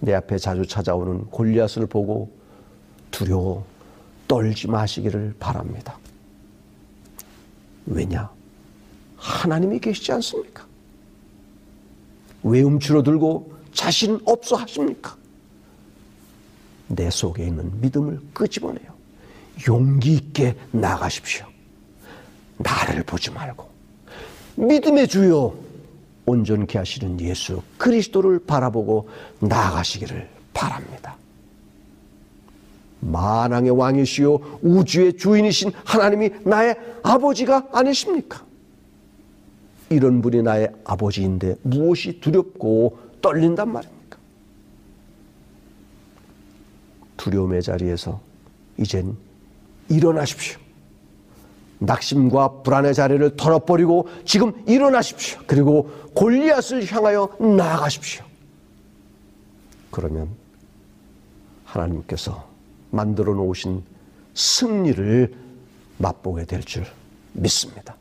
[0.00, 2.30] 내 앞에 자주 찾아오는 골리앗을 보고
[3.10, 3.64] 두려워
[4.26, 5.98] 떨지 마시기를 바랍니다.
[7.86, 8.30] 왜냐?
[9.16, 10.66] 하나님이 계시지 않습니까?
[12.42, 15.16] 왜 움츠러 들고 자신 없어 하십니까?
[16.88, 18.89] 내 속에 있는 믿음을 끄집어내요.
[19.68, 21.46] 용기 있게 나가십시오.
[22.58, 23.68] 나를 보지 말고
[24.56, 25.54] 믿음의 주요
[26.26, 29.08] 온전케 하시는 예수 그리스도를 바라보고
[29.40, 31.16] 나아가시기를 바랍니다.
[33.00, 38.44] 만왕의 왕이시요 우주의 주인이신 하나님이 나의 아버지가 아니십니까?
[39.88, 44.18] 이런 분이 나의 아버지인데 무엇이 두렵고 떨린단 말입니까?
[47.16, 48.20] 두려움의 자리에서
[48.76, 49.16] 이젠
[49.90, 50.58] 일어나십시오.
[51.80, 55.40] 낙심과 불안의 자리를 털어버리고 지금 일어나십시오.
[55.46, 58.24] 그리고 골리앗을 향하여 나아가십시오.
[59.90, 60.28] 그러면
[61.64, 62.48] 하나님께서
[62.90, 63.82] 만들어 놓으신
[64.34, 65.34] 승리를
[65.98, 66.84] 맛보게 될 줄
[67.32, 67.96] 믿습니다.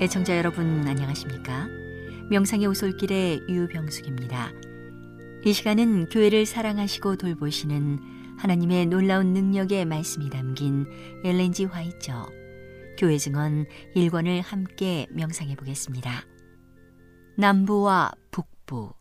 [0.00, 1.68] 애청자 여러분 안녕하십니까?
[2.30, 4.50] 명상의 오솔길의 유병숙입니다.
[5.44, 10.86] 이 시간은 교회를 사랑하시고 돌보시는 하나님의 놀라운 능력의 말씀이 담긴
[11.22, 12.30] 엘렌지 화이처
[12.96, 16.24] 교회 증언 1권을 함께 명상해 보겠습니다.
[17.36, 18.94] 남부와 북부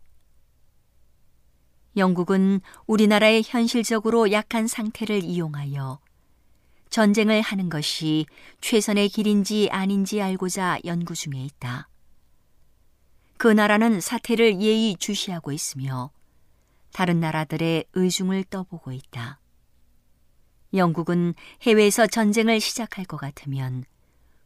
[1.96, 6.02] 영국은 우리나라의 현실적으로 약한 상태를 이용하여
[6.90, 8.26] 전쟁을 하는 것이
[8.62, 11.88] 최선의 길인지 아닌지 알고자 연구 중에 있다.
[13.38, 16.12] 그 나라는 사태를 예의 주시하고 있으며
[16.92, 19.40] 다른 나라들의 의중을 떠보고 있다.
[20.74, 23.86] 영국은 해외에서 전쟁을 시작할 것 같으면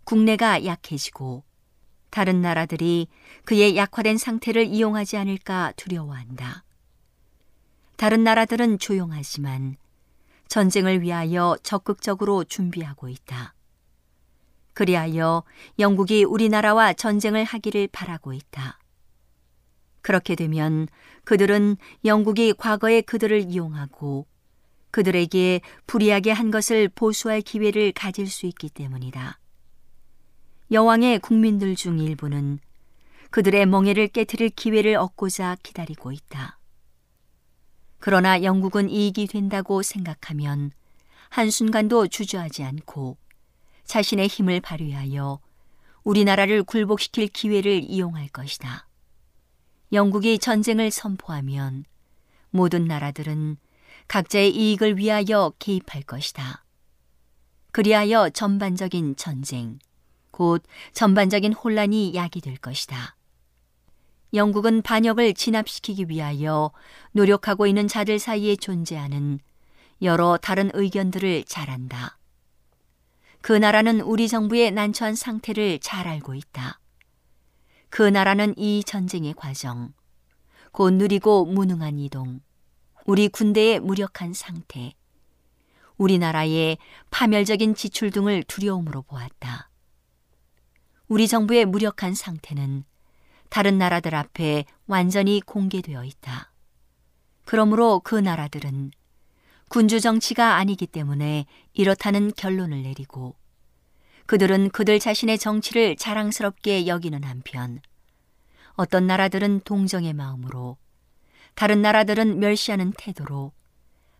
[0.04, 1.44] 국내가 약해지고
[2.10, 3.08] 다른 나라들이
[3.46, 6.64] 그의 약화된 상태를 이용하지 않을까 두려워한다.
[7.96, 9.78] 다른 나라들은 조용하지만
[10.54, 13.56] 전쟁을 위하여 적극적으로 준비하고 있다.
[14.74, 15.43] 그리하여
[15.80, 18.78] 영국이 우리나라와 전쟁을 하기를 바라고 있다.
[20.04, 20.88] 그렇게 되면
[21.24, 24.28] 그들은 영국이 과거에 그들을 이용하고
[24.91, 29.39] 그들에게 불이하게 한 것을 보수할 기회를 가질 수 있기 때문이다.
[30.72, 32.60] 여왕의 국민들 중 일부는
[33.32, 36.60] 그들의 멍해를 깨뜨릴 기회를 얻고자 기다리고 있다.
[38.06, 40.72] 그러나 영국은 이익이 된다고 생각하면
[41.30, 43.16] 한순간도 주저하지 않고
[43.86, 45.39] 자신의 힘을 발휘하여
[46.04, 48.89] 우리나라를 굴복시킬 기회를 이용할 것이다.
[49.93, 51.86] 영국이 전쟁을 선포하면
[52.49, 53.56] 모든 나라들은
[54.10, 56.66] 각자의 이익을 위하여 개입할 것이다.
[57.72, 59.80] 그리하여 전반적인 전쟁,
[60.30, 63.16] 곧 전반적인 혼란이 야기될 것이다.
[64.34, 66.72] 영국은 반역을 진압시키기 위하여
[67.12, 69.40] 노력하고 있는 자들 사이에 존재하는
[70.02, 72.18] 여러 다른 의견들을 잘 안다.
[73.42, 76.80] 그 나라는 우리 정부의 난처한 상태를 잘 알고 있다.
[77.90, 79.94] 그 나라는 이 전쟁의 과정,
[80.72, 82.42] 곧 느리고 무능한 이동,
[83.06, 84.94] 우리 군대의 무력한 상태,
[85.98, 86.80] 우리나라의
[87.12, 89.70] 파멸적인 지출 등을 두려움으로 보았다.
[91.08, 92.84] 우리 정부의 무력한 상태는
[93.54, 96.51] 다른 나라들 앞에 완전히 공개되어 있다.
[97.45, 98.89] 그러므로 그 나라들은
[99.70, 103.36] 군주 정치가 아니기 때문에 이렇다는 결론을 내리고
[104.26, 107.80] 그들은 그들 자신의 정치를 자랑스럽게 여기는 한편
[108.74, 110.78] 어떤 나라들은 동정의 마음으로
[111.54, 113.51] 다른 나라들은 멸시하는 태도로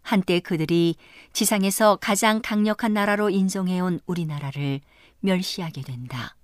[0.04, 0.96] 한때 그들이
[1.32, 4.82] 지상에서 가장 강력한 나라로 인정해온 우리나라를
[5.22, 6.36] 멸시하게 된다.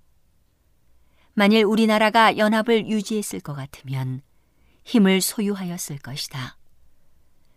[1.34, 4.22] 만일 우리나라가 연합을 유지했을 것 같으면
[4.84, 6.56] 힘을 소유하였을 것이다.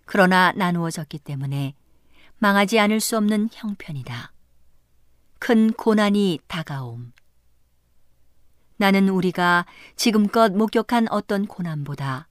[0.05, 1.75] 그러나 나누어졌기 때문에
[2.37, 4.33] 망하지 않을 수 없는 형편이다.
[5.39, 7.13] 큰 고난이 다가옴.
[8.77, 9.65] 나는 우리가
[9.95, 12.27] 지금껏 목격한 어떤 고난보다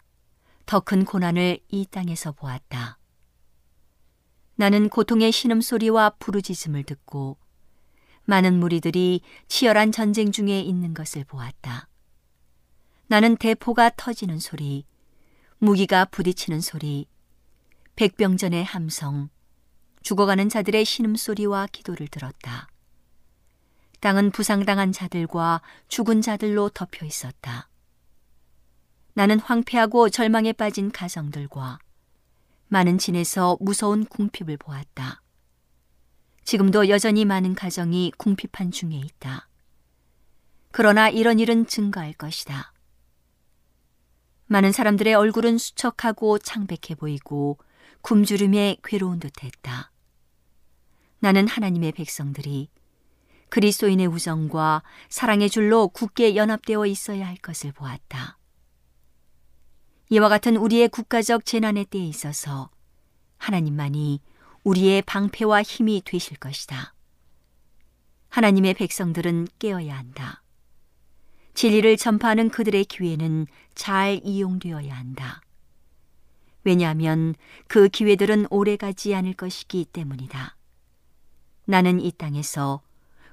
[0.67, 2.99] 더 큰 고난을 이 땅에서 보았다.
[4.57, 7.39] 나는 고통의 신음소리와 부르짖음을 듣고
[8.25, 11.89] 많은 무리들이 치열한 전쟁 중에 있는 것을 보았다.
[13.07, 14.85] 나는 대포가 터지는 소리,
[15.59, 17.07] 무기가 부딪히는 소리,
[17.97, 19.29] 백병전의 함성,
[20.03, 22.69] 죽어가는 자들의 신음소리와 기도를 들었다.
[24.01, 27.69] 땅은 부상당한 자들과 죽은 자들로 덮여 있었다.
[29.15, 31.79] 나는 황폐하고 절망에 빠진 가정들과
[32.69, 35.22] 많은 진에서 무서운 궁핍을 보았다.
[36.45, 39.49] 지금도 여전히 많은 가정이 궁핍한 중에 있다.
[40.71, 42.73] 그러나 이런 일은 증가할 것이다.
[44.47, 47.59] 많은 사람들의 얼굴은 수척하고 창백해 보이고
[48.03, 49.93] 굶주림에 괴로운 듯 했다.
[51.21, 52.69] 나는 하나님의 백성들이
[53.49, 58.39] 그리스도인의 우정과 사랑의 줄로 굳게 연합되어 있어야 할 것을 보았다.
[60.09, 62.71] 이와 같은 우리의 국가적 재난의 때에 있어서
[63.39, 64.21] 하나님만이
[64.65, 66.95] 우리의 방패와 힘이 되실 것이다.
[68.29, 70.43] 하나님의 백성들은 깨어야 한다.
[71.55, 75.41] 진리를 전파하는 그들의 기회는 잘 이용되어야 한다.
[76.65, 77.35] 왜냐하면
[77.67, 80.57] 그 기회들은 오래 가지 않을 것이기 때문이다.
[81.65, 82.83] 나는 이 땅에서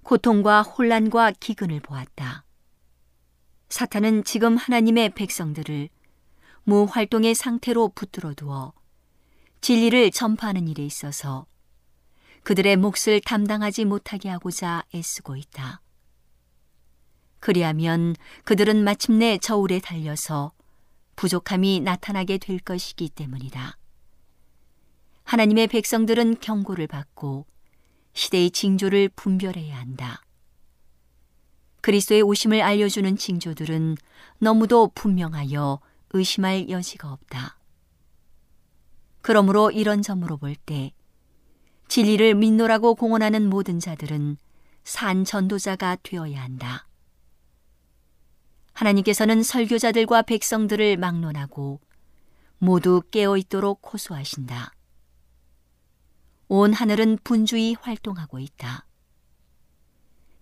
[0.03, 2.43] 고통과 혼란과 기근을 보았다.
[3.69, 5.89] 사탄은 지금 하나님의 백성들을
[6.63, 8.73] 무활동의 상태로 붙들어 두어
[9.62, 11.45] 진리를 전파하는 일에 있어서
[12.43, 15.82] 그들의 몫을 담당하지 못하게 하고자 애쓰고 있다.
[17.39, 20.51] 그리하면 그들은 마침내 저울에 달려서
[21.16, 23.78] 부족함이 나타나게 될 것이기 때문이다.
[25.24, 27.45] 하나님의 백성들은 경고를 받고
[28.14, 30.24] 시대의 징조를 분별해야 한다.
[31.82, 33.97] 그리스도의 오심을 알려주는 징조들은
[34.39, 35.80] 너무도 분명하여
[36.12, 37.59] 의심할 여지가 없다.
[39.30, 40.91] 그러므로 이런 점으로 볼 때
[41.88, 44.38] 진리를 믿노라고 공언하는 모든 자들은
[44.84, 46.88] 산 전도자가 되어야 한다.
[48.73, 51.80] 하나님께서는 설교자들과 백성들을 막론하고
[52.57, 54.73] 모두 깨어 있도록 호소하신다.
[56.47, 58.88] 온 하늘은 분주히 활동하고 있다.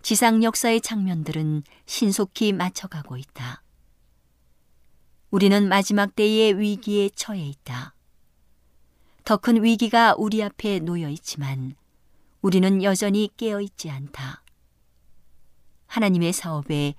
[0.00, 3.62] 지상 역사의 장면들은 신속히 맞춰가고 있다.
[5.30, 7.92] 우리는 마지막 때의 위기에 처해 있다.
[9.28, 11.76] 더 큰 위기가 우리 앞에 놓여 있지만
[12.40, 14.42] 우리는 여전히 깨어 있지 않다.
[15.86, 16.94] 하나님의 사업에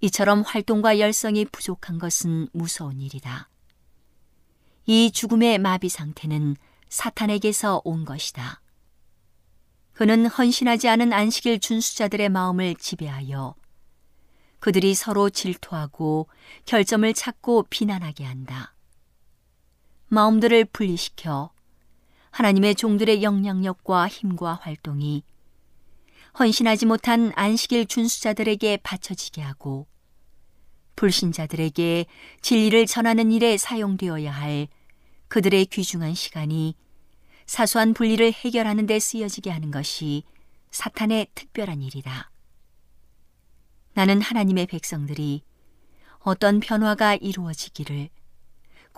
[0.00, 3.50] 이처럼 활동과 열성이 부족한 것은 무서운 일이다.
[4.86, 6.56] 이 죽음의 마비 상태는
[6.88, 8.62] 사탄에게서 온 것이다.
[9.92, 13.54] 그는 헌신하지 않은 안식일 준수자들의 마음을 지배하여
[14.60, 16.30] 그들이 서로 질투하고
[16.64, 18.74] 결점을 찾고 비난하게 한다.
[20.06, 21.50] 마음들을 분리시켜
[22.38, 25.24] 하나님의 종들의 영향력과 힘과 활동이
[26.38, 29.88] 헌신하지 못한 안식일 준수자들에게 바쳐지게 하고
[30.94, 32.06] 불신자들에게
[32.40, 34.68] 진리를 전하는 일에 사용되어야 할
[35.26, 36.76] 그들의 귀중한 시간이
[37.46, 40.22] 사소한 분리를 해결하는 데 쓰여지게 하는 것이
[40.70, 42.30] 사탄의 특별한 일이다.
[43.94, 45.42] 나는 하나님의 백성들이
[46.20, 48.10] 어떤 변화가 이루어지기를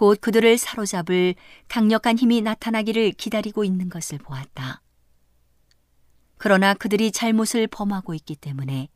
[0.00, 1.34] 곧 그들을 사로잡을
[1.68, 4.80] 강력한 힘이 나타나기를 기다리고 있는 것을 보았다.
[6.38, 8.88] 그러나 그들이 잘못을 범하고 있기 때문에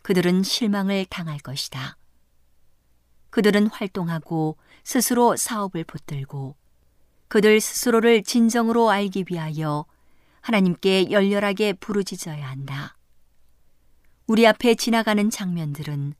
[0.00, 1.98] 그들은 실망을 당할 것이다.
[3.28, 6.56] 그들은 활동하고 스스로 사업을 붙들고
[7.28, 9.84] 그들 스스로를 진정으로 알기 위하여
[10.40, 12.96] 하나님께 열렬하게 부르짖어야 한다.
[14.26, 16.14] 우리 앞에 지나가는 장면들은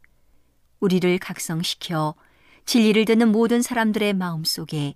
[0.80, 2.14] 우리를 각성시켜
[2.66, 4.94] 진리를 듣는 모든 사람들의 마음 속에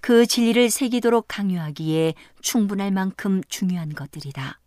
[0.00, 4.60] 그 진리를 새기도록 강요하기에 충분할 만큼 중요한 것들이다.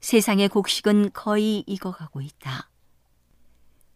[0.00, 2.70] 세상의 곡식은 거의 익어가고 있다.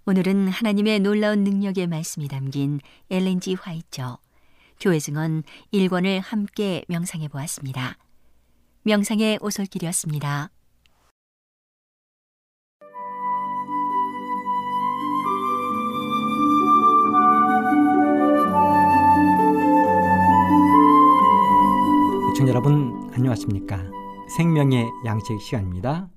[0.04, 4.18] 오늘은 하나님의 놀라운 능력의 말씀이 담긴 엘렌지 화이처
[4.80, 7.98] 교회 증언 1권을 함께 명상해 보았습니다.
[8.82, 10.50] 명상의 오솔길이었습니다.
[23.12, 23.84] 안녕하십니까.
[24.36, 26.08] 생명의 양식 시간입니다.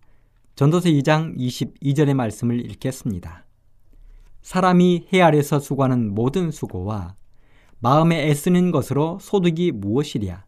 [0.55, 3.45] 전도서 2장 22절의 말씀을 읽겠습니다.
[4.41, 7.13] 사람이 해 아래서 수고하는 모든 수고와
[7.77, 10.45] 마음에 애쓰는 것으로 소득이 무엇이랴.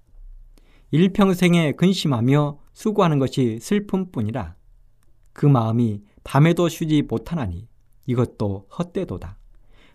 [0.89, 4.55] 일평생에 근심하며 수고하는 것이 슬픔뿐이라.
[5.31, 7.67] 그 마음이 밤에도 쉬지 못하나니
[8.07, 9.37] 이것도 헛되도다.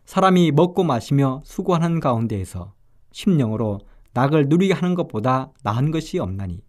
[0.04, 2.72] 사람이 먹고 마시며 수고하는 가운데에서
[3.10, 3.80] 심령으로
[4.14, 6.62] 낙을 누리게 하는 것보다 나은 것이 없나니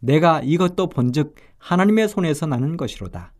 [0.00, 3.32] 내가 이것도 본즉 하나님의 손에서 나는 것이로다.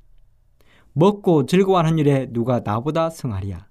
[0.92, 3.66] 먹고 즐거워하는 일에 누가 나보다 승하리야.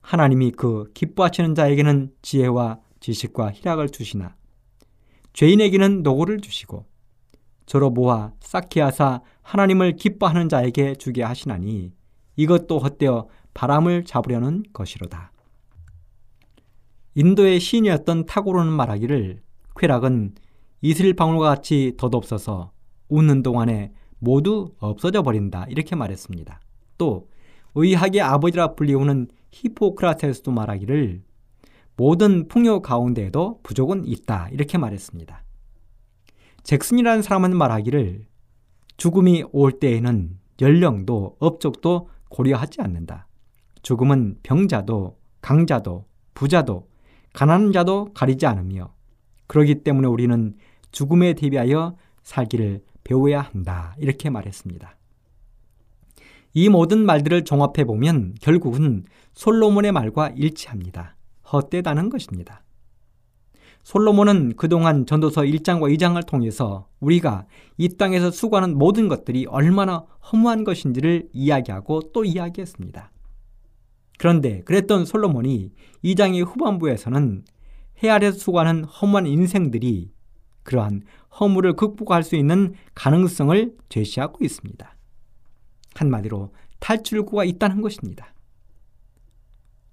[0.00, 4.34] 하나님이 그 기뻐하시는 자에게는 지혜와 지식과 희락을 주시나
[5.34, 6.86] 죄인에게는 노고를 주시고
[7.66, 11.92] 저로 모아 쌓게 하사 하나님을 기뻐하는 자에게 주게 하시나니
[12.36, 15.33] 이것도 헛되어 바람을 잡으려는 것이로다.
[17.14, 19.40] 인도의 시인이었던 타고로는 말하기를
[19.76, 20.34] 쾌락은
[20.80, 22.72] 이슬 방울과 같이 덧없어서
[23.08, 26.60] 웃는 동안에 모두 없어져 버린다 이렇게 말했습니다.
[26.98, 27.28] 또
[27.74, 31.22] 의학의 아버지라 불리우는 히포크라테스도 말하기를
[31.96, 35.44] 모든 풍요 가운데에도 부족은 있다 이렇게 말했습니다.
[36.64, 38.26] 잭슨이라는 사람은 말하기를
[38.96, 43.28] 죽음이 올 때에는 연령도 업적도 고려하지 않는다.
[43.82, 46.88] 죽음은 병자도 강자도 부자도
[47.34, 48.94] 가난한 자도 가리지 않으며
[49.46, 50.54] 그러기 때문에 우리는
[50.90, 53.94] 죽음에 대비하여 살기를 배워야 한다.
[53.98, 54.96] 이렇게 말했습니다.
[56.54, 59.04] 이 모든 말들을 종합해 보면 결국은
[59.34, 61.16] 솔로몬의 말과 일치합니다.
[61.52, 62.62] 헛되다는 것입니다.
[63.82, 71.28] 솔로몬은 그동안 전도서 1장과 2장을 통해서 우리가 이 땅에서 수고하는 모든 것들이 얼마나 허무한 것인지를
[71.32, 73.10] 이야기하고 또 이야기했습니다.
[74.18, 75.72] 그런데 그랬던 솔로몬이
[76.04, 77.44] 2장의 후반부에서는
[78.02, 80.12] 해 아래서 수고하는 허무한 인생들이
[80.62, 81.02] 그러한
[81.38, 84.96] 허물을 극복할 수 있는 가능성을 제시하고 있습니다.
[85.94, 88.34] 한마디로 탈출구가 있다는 것입니다.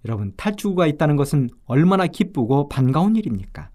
[0.05, 3.69] 여러분, 탈출구가 있다는 것은 얼마나 기쁘고 반가운 일입니까?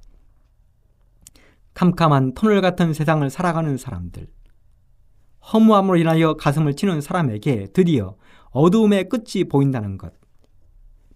[1.74, 4.26] 캄캄한 터널 같은 세상을 살아가는 사람들,
[5.52, 8.16] 허무함으로 인하여 가슴을 치는 사람에게 드디어
[8.50, 10.12] 어두움의 끝이 보인다는 것,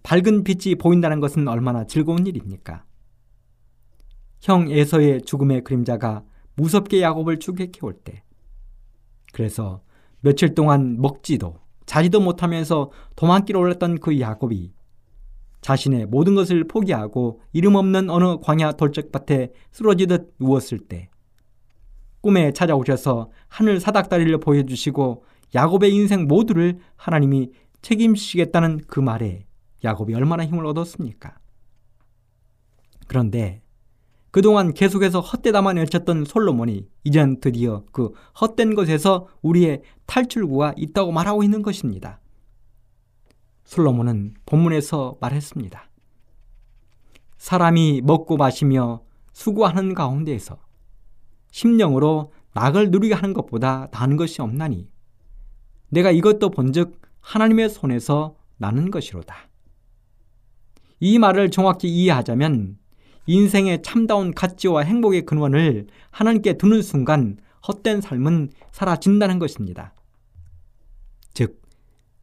[0.03, 2.83] 밝은 빛이 보인다는 것은 얼마나 즐거운 일입니까?
[4.41, 6.23] 형 에서의 죽음의 그림자가
[6.55, 8.23] 무섭게 야곱을 추격해 올 때,
[9.31, 9.81] 그래서
[10.21, 14.73] 며칠 동안 먹지도 자지도 못하면서 도망길에 올랐던 그 야곱이
[15.61, 21.09] 자신의 모든 것을 포기하고 이름 없는 어느 광야 돌적밭에 쓰러지듯 누웠을 때
[22.21, 25.23] 꿈에 찾아오셔서 하늘 사닥다리를 보여주시고
[25.53, 29.45] 야곱의 인생 모두를 하나님이 책임지시겠다는 그 말에
[29.83, 31.37] 야곱이 얼마나 힘을 얻었습니까?
[33.07, 33.61] 그런데
[34.31, 41.61] 그동안 계속해서 헛되다만 외쳤던 솔로몬이 이젠 드디어 그 헛된 것에서 우리의 탈출구가 있다고 말하고 있는
[41.61, 42.21] 것입니다.
[43.65, 45.89] 솔로몬은 본문에서 말했습니다.
[47.37, 49.01] 사람이 먹고 마시며
[49.33, 50.57] 수고하는 가운데에서
[51.51, 54.89] 심령으로 낙을 누리게 하는 것보다 나은 것이 없나니
[55.89, 59.50] 내가 이것도 본즉 하나님의 손에서 나는 것이로다.
[61.01, 62.77] 이 말을 정확히 이해하자면
[63.25, 67.37] 인생의 참다운 가치와 행복의 근원을 하나님께 두는 순간
[67.67, 69.93] 헛된 삶은 사라진다는 것입니다.
[71.33, 71.61] 즉,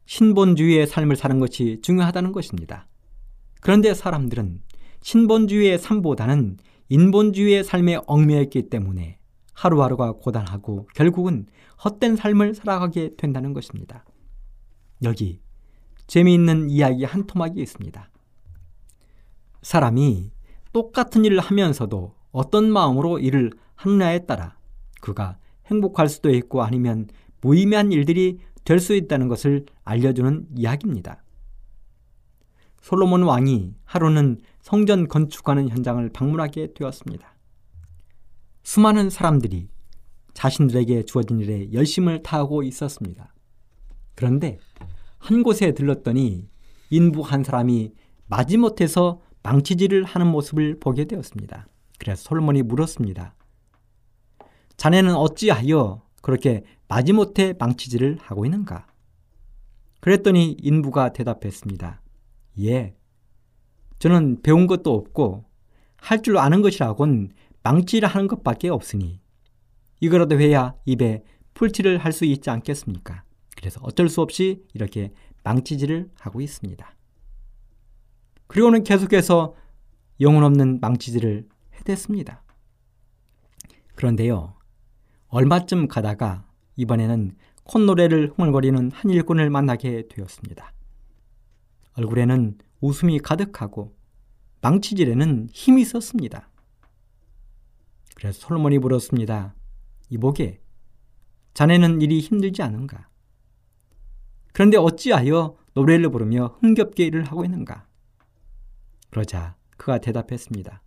[0.05, 2.87] 신본주의의 삶을 사는 것이 중요하다는 것입니다.
[3.61, 4.61] 그런데 사람들은
[5.01, 6.57] 신본주의의 삶보다는
[6.87, 9.19] 인본주의의 삶에 얽매였기 때문에
[9.53, 11.47] 하루하루가 고단하고 결국은
[11.83, 14.05] 헛된 삶을 살아가게 된다는 것입니다.
[15.03, 15.41] 여기
[16.07, 18.09] 재미있는 이야기 한 토막이 있습니다.
[19.61, 20.31] 사람이
[20.73, 24.57] 똑같은 일을 하면서도 어떤 마음으로 일을 하느냐에 따라
[25.01, 25.37] 그가
[25.67, 27.07] 행복할 수도 있고 아니면
[27.41, 31.23] 무의미한 일들이 될 수 있다는 것을 알려주는 이야기입니다.
[32.81, 37.35] 솔로몬 왕이 하루는 성전 건축하는 현장을 방문하게 되었습니다.
[38.63, 39.69] 수많은 사람들이
[40.33, 43.33] 자신들에게 주어진 일에 열심을 다하고 있었습니다.
[44.13, 44.59] 그런데
[45.17, 46.47] 한 곳에 들렀더니
[46.91, 47.91] 인부 한 사람이
[48.27, 51.67] 마지못해서 망치질을 하는 모습을 보게 되었습니다.
[51.97, 53.35] 그래서 솔로몬이 물었습니다.
[54.77, 58.87] 자네는 어찌하여 그렇게 마지못해 망치질을 하고 있는가?
[60.01, 62.01] 그랬더니 인부가 대답했습니다.
[62.61, 62.95] 예.
[63.99, 65.45] 저는 배운 것도 없고
[65.97, 67.31] 할 줄 아는 것이라곤
[67.63, 69.19] 망치를 하는 것밖에 없으니
[69.99, 71.23] 이거라도 해야 입에
[71.53, 73.23] 풀칠을 할 수 있지 않겠습니까?
[73.57, 75.11] 그래서 어쩔 수 없이 이렇게
[75.43, 76.95] 망치질을 하고 있습니다.
[78.49, 79.55] 그리고는 계속해서
[80.21, 82.43] 영혼 없는 망치질을 해댔습니다.
[83.93, 84.55] 그런데요.
[85.27, 90.73] 얼마쯤 가다가 이번에는 콧노래를 흥얼거리는 한 일꾼을 만나게 되었습니다.
[91.93, 93.95] 얼굴에는 웃음이 가득하고
[94.61, 96.49] 망치질에는 힘이 있었습니다.
[98.15, 99.53] 그래서 솔로몬이 물었습니다.
[100.09, 100.59] 이보게,
[101.53, 103.09] 자네는 일이 힘들지 않은가?
[104.53, 107.88] 그런데 어찌하여 노래를 부르며 흥겹게 일을 하고 있는가?
[109.09, 110.81] 그러자 그가 대답했습니다.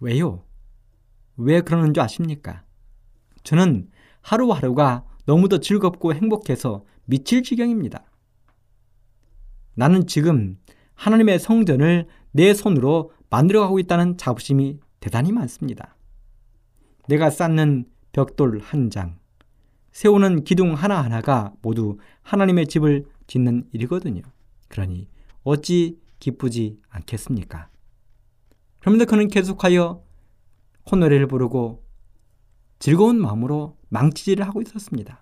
[0.00, 0.44] 왜요?
[1.36, 2.64] 왜 그러는 줄 아십니까?
[3.42, 3.88] 저는
[4.20, 8.04] 하루하루가 너무도 즐겁고 행복해서 미칠 지경입니다.
[9.74, 10.58] 나는 지금
[10.94, 15.96] 하나님의 성전을 내 손으로 만들어가고 있다는 자부심이 대단히 많습니다.
[17.08, 19.18] 내가 쌓는 벽돌 한 장,
[19.92, 24.22] 세우는 기둥 하나하나가 모두 하나님의 집을 짓는 일이거든요.
[24.68, 25.08] 그러니
[25.42, 27.68] 어찌 기쁘지 않겠습니까?
[28.78, 30.04] 그러면서 그는 계속하여
[30.84, 31.84] 콧노래를 부르고
[32.78, 35.20] 즐거운 마음으로 망치질을 하고 있었습니다.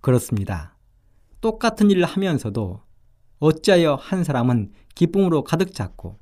[0.00, 0.76] 그렇습니다.
[1.40, 2.82] 똑같은 일을 하면서도
[3.40, 6.20] 어찌하여 한 사람은 기쁨으로 가득 찼고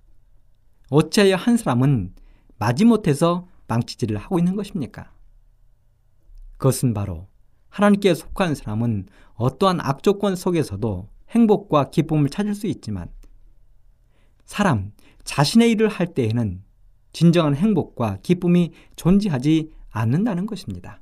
[0.88, 2.14] 어찌하여 한 사람은
[2.56, 5.12] 마지못해서 망치질을 하고 있는 것입니까?
[6.56, 7.28] 그것은 바로
[7.68, 13.08] 하나님께 속한 사람은 어떠한 악조건 속에서도 행복과 기쁨을 찾을 수 있지만
[14.44, 14.92] 사람
[15.24, 16.62] 자신의 일을 할 때에는
[17.12, 21.00] 진정한 행복과 기쁨이 존재하지 않는다는 것입니다.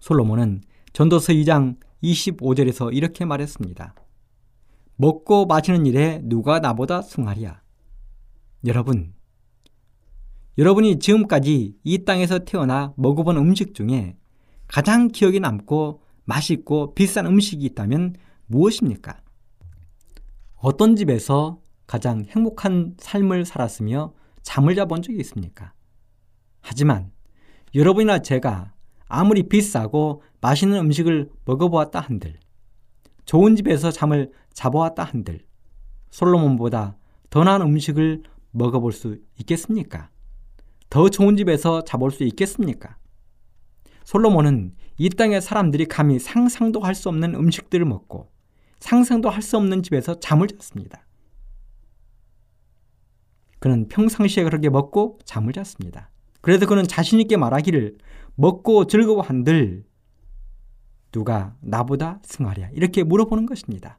[0.00, 0.62] 솔로몬은
[0.92, 3.94] 전도서 2장 25절에서 이렇게 말했습니다.
[4.96, 7.60] 먹고 마시는 일에 누가 나보다 승하랴.
[8.66, 9.14] 여러분,
[10.58, 14.16] 여러분이 지금까지 이 땅에서 태어나 먹어본 음식 중에
[14.66, 18.14] 가장 기억에 남고 맛있고 비싼 음식이 있다면
[18.50, 19.16] 무엇입니까?
[20.56, 25.72] 어떤 집에서 가장 행복한 삶을 살았으며 잠을 자본 적이 있습니까?
[26.60, 27.12] 하지만
[27.74, 28.72] 여러분이나 제가
[29.06, 32.38] 아무리 비싸고 맛있는 음식을 먹어보았다 한들,
[33.24, 35.44] 좋은 집에서 잠을 자보았다 한들,
[36.10, 36.96] 솔로몬보다
[37.30, 40.10] 더 나은 음식을 먹어볼 수 있겠습니까?
[40.90, 42.96] 더 좋은 집에서 자볼 수 있겠습니까?
[44.04, 48.28] 솔로몬은 이 땅의 사람들이 감히 상상도 할 수 없는 음식들을 먹고
[48.80, 51.06] 상상도 할 수 없는 집에서 잠을 잤습니다.
[53.58, 56.10] 그는 평상시에 그렇게 먹고 잠을 잤습니다.
[56.40, 57.98] 그래서 그는 자신있게 말하기를
[58.34, 59.84] 먹고 즐거워한들
[61.12, 63.98] 누가 나보다 승하랴 이렇게 물어보는 것입니다.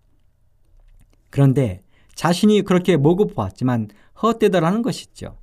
[1.30, 1.84] 그런데
[2.16, 3.90] 자신이 그렇게 먹어보았지만
[4.22, 5.38] 헛되더라는 것이죠.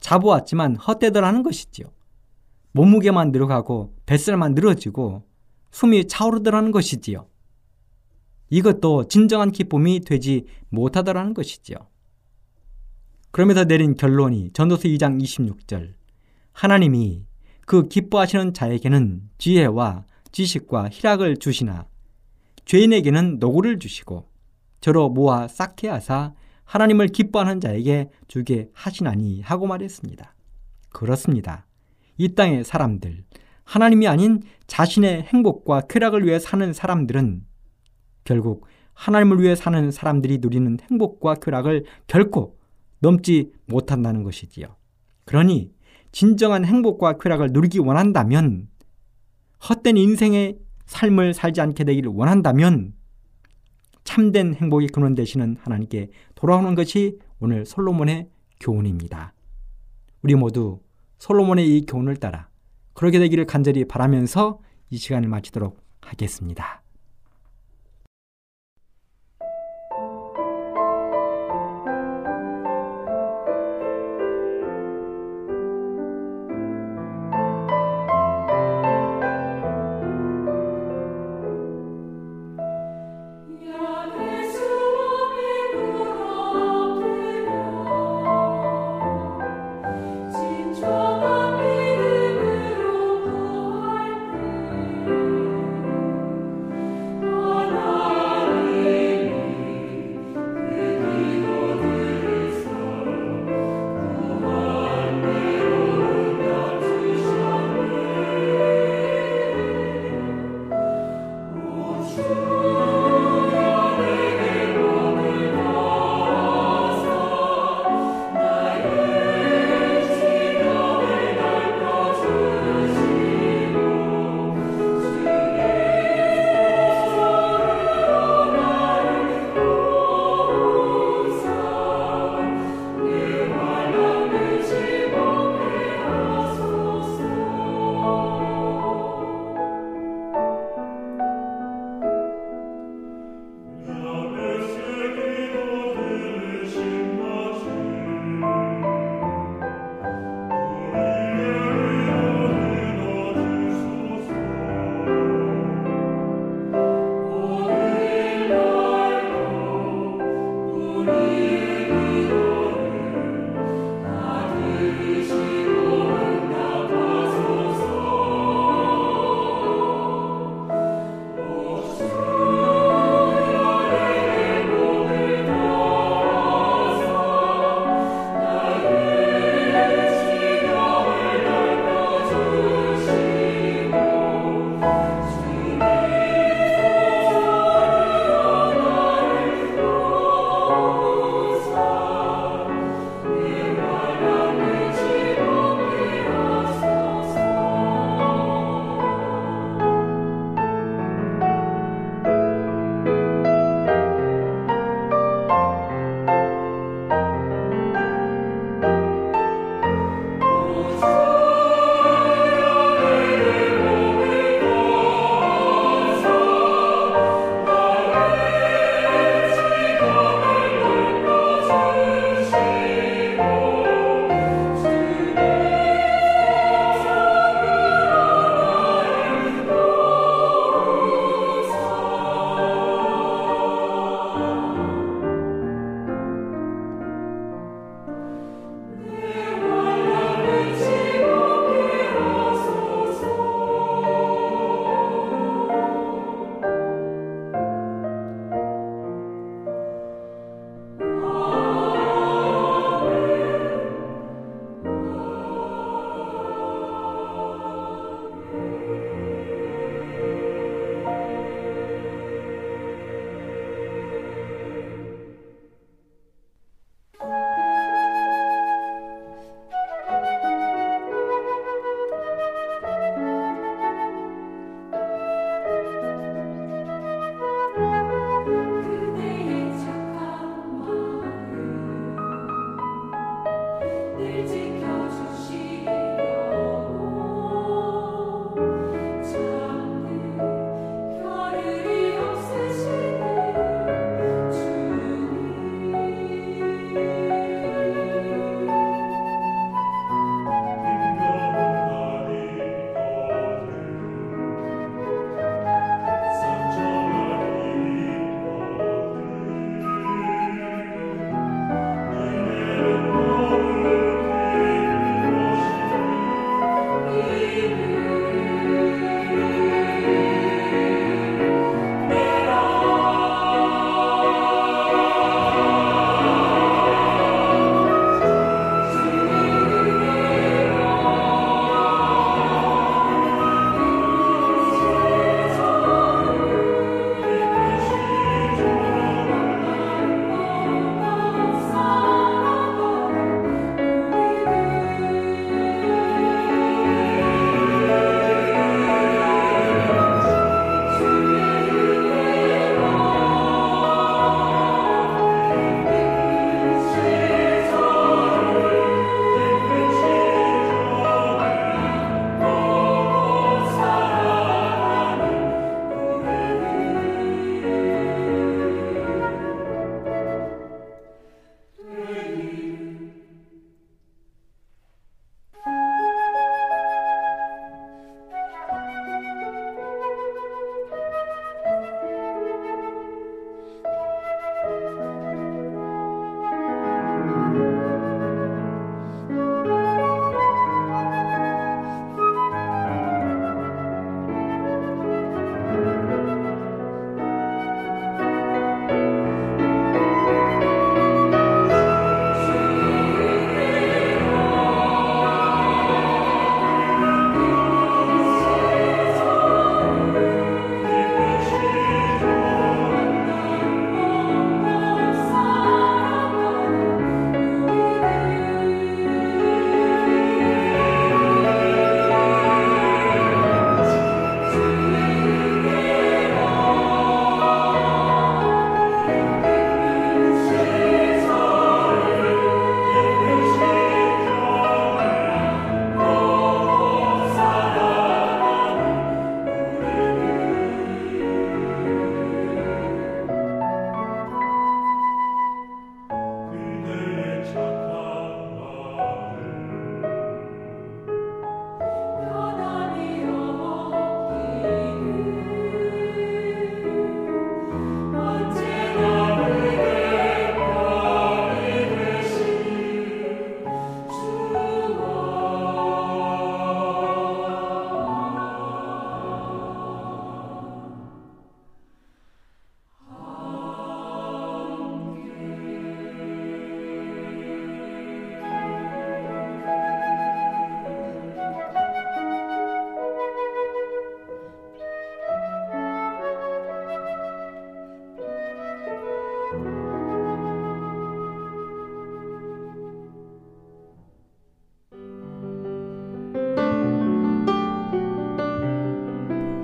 [0.00, 1.86] 자보았지만 헛되더라는 것이지요.
[2.72, 5.24] 몸무게만 늘어가고 뱃살만 늘어지고
[5.70, 7.26] 숨이 차오르더라는 것이지요.
[8.50, 11.76] 이것도 진정한 기쁨이 되지 못하더라는 것이지요.
[13.30, 15.94] 그러면서 내린 결론이 전도서 2장 26절
[16.52, 17.24] 하나님이
[17.64, 21.86] 그 기뻐하시는 자에게는 지혜와 지식과 희락을 주시나
[22.64, 24.28] 죄인에게는 노고를 주시고
[24.80, 26.34] 저로 모아 쌓게 하사
[26.64, 30.34] 하나님을 기뻐하는 자에게 주게 하시나니 하고 말했습니다.
[30.90, 31.66] 그렇습니다.
[32.16, 33.24] 이 땅의 사람들,
[33.64, 37.44] 하나님이 아닌 자신의 행복과 쾌락을 위해 사는 사람들은
[38.24, 42.58] 결국 하나님을 위해 사는 사람들이 누리는 행복과 쾌락을 결코
[43.00, 44.76] 넘지 못한다는 것이지요.
[45.24, 45.72] 그러니
[46.12, 48.68] 진정한 행복과 쾌락을 누리기 원한다면
[49.68, 52.94] 헛된 인생의 삶을 살지 않게 되기를 원한다면
[54.04, 59.34] 참된 행복의 근원 되시는 하나님께 돌아오는 것이 오늘 솔로몬의 교훈입니다.
[60.22, 60.80] 우리 모두
[61.18, 62.48] 솔로몬의 이 교훈을 따라
[62.92, 64.58] 그렇게 되기를 간절히 바라면서
[64.90, 66.79] 이 시간을 마치도록 하겠습니다.